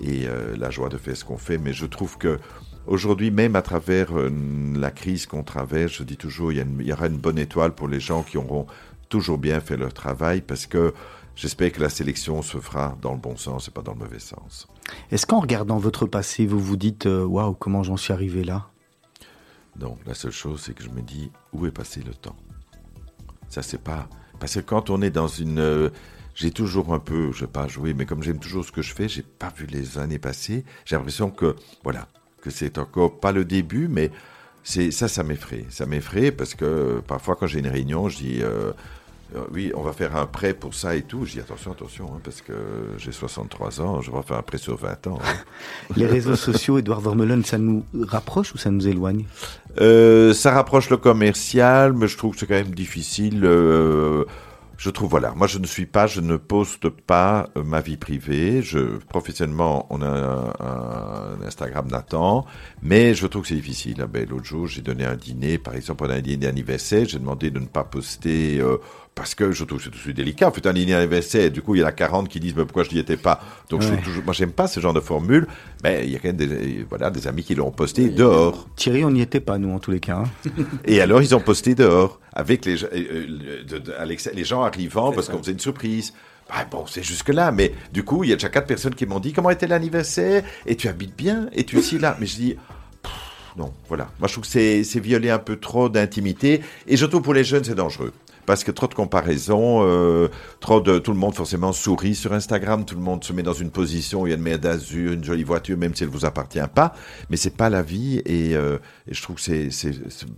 [0.00, 1.58] et euh, la joie de faire ce qu'on fait.
[1.58, 2.40] Mais je trouve que
[2.86, 4.30] aujourd'hui, même à travers euh,
[4.74, 8.00] la crise qu'on traverse, je dis toujours il y, aura une bonne étoile pour les
[8.00, 8.66] gens qui auront
[9.08, 10.92] toujours bien fait leur travail parce que
[11.36, 14.18] j'espère que la sélection se fera dans le bon sens et pas dans le mauvais
[14.18, 14.66] sens.
[15.12, 18.71] Est-ce qu'en regardant votre passé, vous vous dites euh, Waouh, comment j'en suis arrivé là?
[19.76, 22.36] Donc la seule chose, c'est que je me dis où est passé le temps?
[23.48, 24.08] Ça c'est pas
[24.42, 25.90] parce que quand on est dans une, euh,
[26.34, 28.92] j'ai toujours un peu, je vais pas jouer, mais comme j'aime toujours ce que je
[28.92, 30.64] fais, j'ai pas vu les années passer.
[30.84, 31.54] J'ai l'impression que
[31.84, 32.08] voilà,
[32.40, 34.10] que c'est encore pas le début, mais
[34.64, 35.64] c'est ça, ça m'effraie.
[35.68, 38.72] Ça m'effraie parce que euh, parfois quand j'ai une réunion, je dis euh,
[39.52, 41.24] oui, on va faire un prêt pour ça et tout.
[41.24, 42.52] Je dis attention, attention, hein, parce que
[42.98, 45.18] j'ai 63 ans, je vais faire un prêt sur 20 ans.
[45.24, 45.34] hein.
[45.96, 49.24] Les réseaux sociaux, Edouard Vermeulen, ça nous rapproche ou ça nous éloigne?
[49.80, 53.44] Euh, ça rapproche le commercial, mais je trouve que c'est quand même difficile.
[53.44, 54.24] euh,
[54.78, 57.96] je trouve, voilà, moi je ne suis pas, je ne poste pas euh, ma vie
[57.96, 58.62] privée.
[58.62, 60.08] Je, professionnellement, on a
[60.58, 62.44] un, Instagram Nathan,
[62.82, 63.98] mais je trouve que c'est difficile.
[64.02, 67.20] Ah ben, L'autre jour, j'ai donné un dîner, par exemple, pendant un dîner d'anniversaire, j'ai
[67.20, 68.58] demandé de ne pas poster...
[68.60, 68.78] Euh,
[69.14, 70.48] parce que je trouve que c'est délicat.
[70.48, 72.64] On fait un dîner d'anniversaire, du coup, il y en a 40 qui disent, mais
[72.64, 73.40] pourquoi je n'y étais pas?
[73.68, 75.46] Donc, je toujours, moi, j'aime pas ce genre de formule,
[75.84, 78.68] mais il y a quand même des, voilà, des amis qui l'ont posté dehors.
[78.76, 80.24] Thierry, on n'y était pas, nous, en tous les cas.
[80.24, 80.50] Hein.
[80.86, 83.26] Et alors, ils ont posté dehors, avec les, euh,
[84.34, 86.14] les gens arrivant, parce qu'on faisait une surprise.
[86.48, 89.20] Ah bon, c'est jusque-là, mais du coup, il y a déjà quatre personnes qui m'ont
[89.20, 92.16] dit comment était l'anniversaire, et tu habites bien, et tu es ici là?
[92.18, 92.56] Mais je dis,
[93.56, 94.08] non, voilà.
[94.18, 97.64] Moi, je trouve que c'est violer un peu trop d'intimité, et surtout pour les jeunes,
[97.64, 98.12] c'est dangereux
[98.46, 100.28] parce que trop de comparaisons, euh,
[100.60, 103.52] trop de tout le monde forcément sourit sur Instagram, tout le monde se met dans
[103.52, 106.24] une position, il y a une mer d'azur, une jolie voiture, même si elle vous
[106.24, 106.94] appartient pas,
[107.30, 108.78] mais c'est pas la vie et, euh,
[109.10, 109.70] je trouve que c'est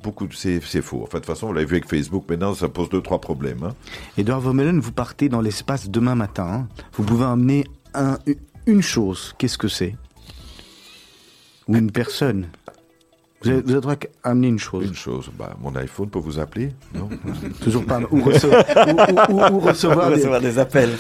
[0.02, 1.02] beaucoup c'est faux.
[1.02, 3.62] Enfin de toute façon, on l'a vu avec Facebook, maintenant ça pose deux trois problèmes.
[3.64, 3.74] Hein.
[4.18, 6.46] Edouard Vermeulen, vous partez dans l'espace demain matin.
[6.46, 6.68] Hein.
[6.94, 8.18] Vous pouvez emmener un,
[8.66, 9.34] une chose.
[9.38, 9.96] Qu'est-ce que c'est?
[11.68, 12.48] Ou une personne
[13.44, 14.86] vous avez, droit qu'à amener une chose.
[14.86, 15.30] Une chose.
[15.38, 17.08] Bah, mon iPhone peut vous appeler Non
[17.62, 18.00] Toujours pas.
[18.10, 18.64] Ou, recevoir,
[19.52, 20.58] ou, recevoir, des...
[20.58, 20.90] appels.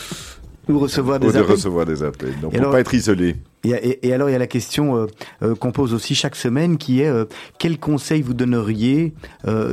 [0.68, 2.34] Ou recevoir des de recevoir des appels.
[2.42, 3.36] Non, pour pas être isolé.
[3.64, 5.06] Et, et, alors, il y a la question euh,
[5.42, 7.24] euh, qu'on pose aussi chaque semaine qui est euh,
[7.58, 9.14] quel conseil vous donneriez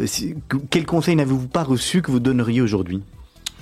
[0.05, 0.36] si,
[0.69, 3.01] Quel conseil n'avez-vous pas reçu que vous donneriez aujourd'hui?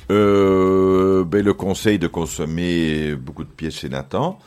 [0.09, 4.39] Ben, Le conseil de consommer beaucoup de pièces chez Nathan.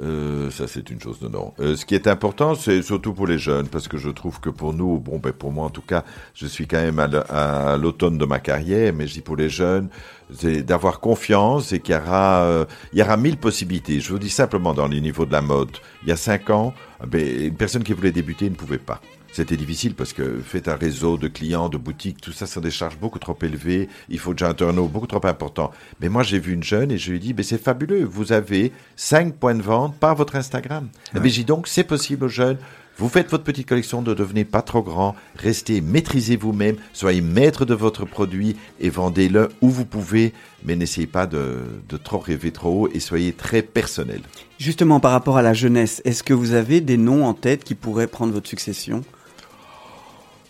[0.00, 1.52] Euh, ça, c'est une chose de non.
[1.60, 4.48] Euh, ce qui est important, c'est surtout pour les jeunes, parce que je trouve que
[4.48, 8.16] pour nous, bon, ben pour moi en tout cas, je suis quand même à l'automne
[8.16, 9.88] de ma carrière, mais je dis pour les jeunes,
[10.34, 12.64] c'est d'avoir confiance et qu'il y aura, euh,
[12.94, 14.00] y aura mille possibilités.
[14.00, 15.70] Je vous dis simplement dans les niveaux de la mode.
[16.02, 16.72] Il y a cinq ans,
[17.06, 19.00] ben, une personne qui voulait débuter ne pouvait pas.
[19.32, 22.70] C'était difficile parce que faites un réseau de clients, de boutiques, tout ça, ça des
[22.70, 23.88] charges beaucoup trop élevées.
[24.10, 25.70] Il faut déjà un turnover beaucoup trop important.
[26.00, 28.04] Mais moi, j'ai vu une jeune et je lui ai dit, mais c'est fabuleux.
[28.04, 30.88] Vous avez cinq points de vente par votre Instagram.
[31.14, 32.58] Mais eh j'ai donc, c'est possible aux jeunes.
[32.98, 37.64] Vous faites votre petite collection, ne devenez pas trop grand, restez, maîtrisez vous-même, soyez maître
[37.64, 42.52] de votre produit et vendez-le où vous pouvez, mais n'essayez pas de, de, trop rêver
[42.52, 44.20] trop haut et soyez très personnel.
[44.58, 47.74] Justement, par rapport à la jeunesse, est-ce que vous avez des noms en tête qui
[47.74, 49.02] pourraient prendre votre succession?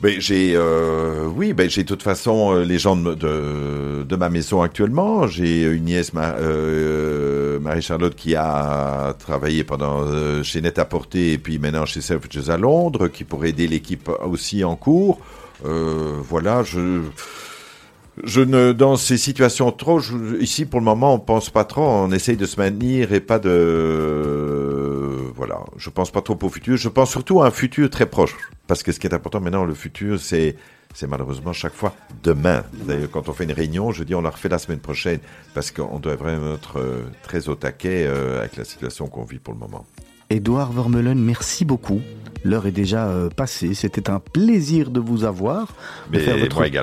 [0.03, 4.17] Ben, j'ai, euh, oui, ben, j'ai de toute façon euh, les gens de, de, de
[4.17, 5.29] ma maison actuellement.
[5.29, 11.39] J'ai une nièce, euh, Marie-Charlotte, qui a travaillé pendant euh, chez Net à Porter et
[11.39, 15.21] puis maintenant chez Selfridges à Londres, qui pourrait aider l'équipe aussi en cours.
[15.65, 17.03] Euh, voilà, je
[18.23, 20.01] je ne, dans ces situations trop,
[20.39, 23.39] ici pour le moment, on pense pas trop, on essaye de se maintenir et pas
[23.39, 26.77] de, voilà, je pense pas trop au futur.
[26.77, 28.37] Je pense surtout à un futur très proche,
[28.67, 30.57] parce que ce qui est important maintenant, le futur, c'est,
[30.95, 32.65] c'est malheureusement chaque fois demain.
[32.87, 35.21] D'ailleurs, quand on fait une réunion, je dis on la refait la semaine prochaine,
[35.55, 39.39] parce qu'on doit vraiment être euh, très au taquet euh, avec la situation qu'on vit
[39.39, 39.87] pour le moment.
[40.33, 42.01] Édouard Vermeulen, merci beaucoup.
[42.45, 43.75] L'heure est déjà euh, passée.
[43.75, 45.69] C'était un plaisir de vous avoir,
[46.13, 46.37] de faire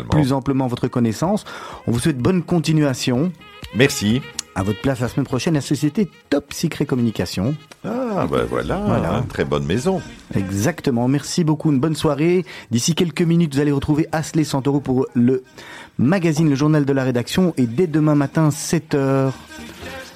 [0.10, 1.44] plus amplement votre connaissance.
[1.88, 3.32] On vous souhaite bonne continuation.
[3.76, 4.22] Merci.
[4.56, 7.56] À votre place la semaine prochaine, la société Top Secret Communication.
[7.86, 9.24] Ah, ben voilà, voilà.
[9.30, 10.02] très bonne maison.
[10.36, 11.08] Exactement.
[11.08, 11.72] Merci beaucoup.
[11.72, 12.46] Une bonne soirée.
[12.72, 15.44] D'ici quelques minutes, vous allez retrouver Asley Santoro pour le
[15.98, 17.54] magazine Le Journal de la Rédaction.
[17.58, 19.32] Et dès demain matin, 7 h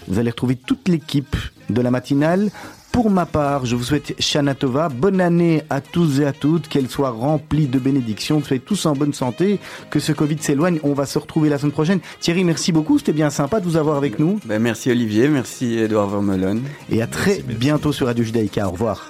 [0.08, 1.36] vous allez retrouver toute l'équipe
[1.70, 2.50] de la matinale
[2.94, 6.68] pour ma part, je vous souhaite Shana Tova, bonne année à tous et à toutes,
[6.68, 10.80] qu'elle soit remplie de bénédictions, que soyez tous en bonne santé, que ce Covid s'éloigne.
[10.84, 12.00] On va se retrouver la semaine prochaine.
[12.20, 14.40] Thierry, merci beaucoup, c'était bien sympa de vous avoir avec nous.
[14.46, 16.62] Ben, merci Olivier, merci Edouard Vermeulen.
[16.92, 18.68] Et à très bientôt sur Radio Judaïka.
[18.68, 19.10] Au revoir.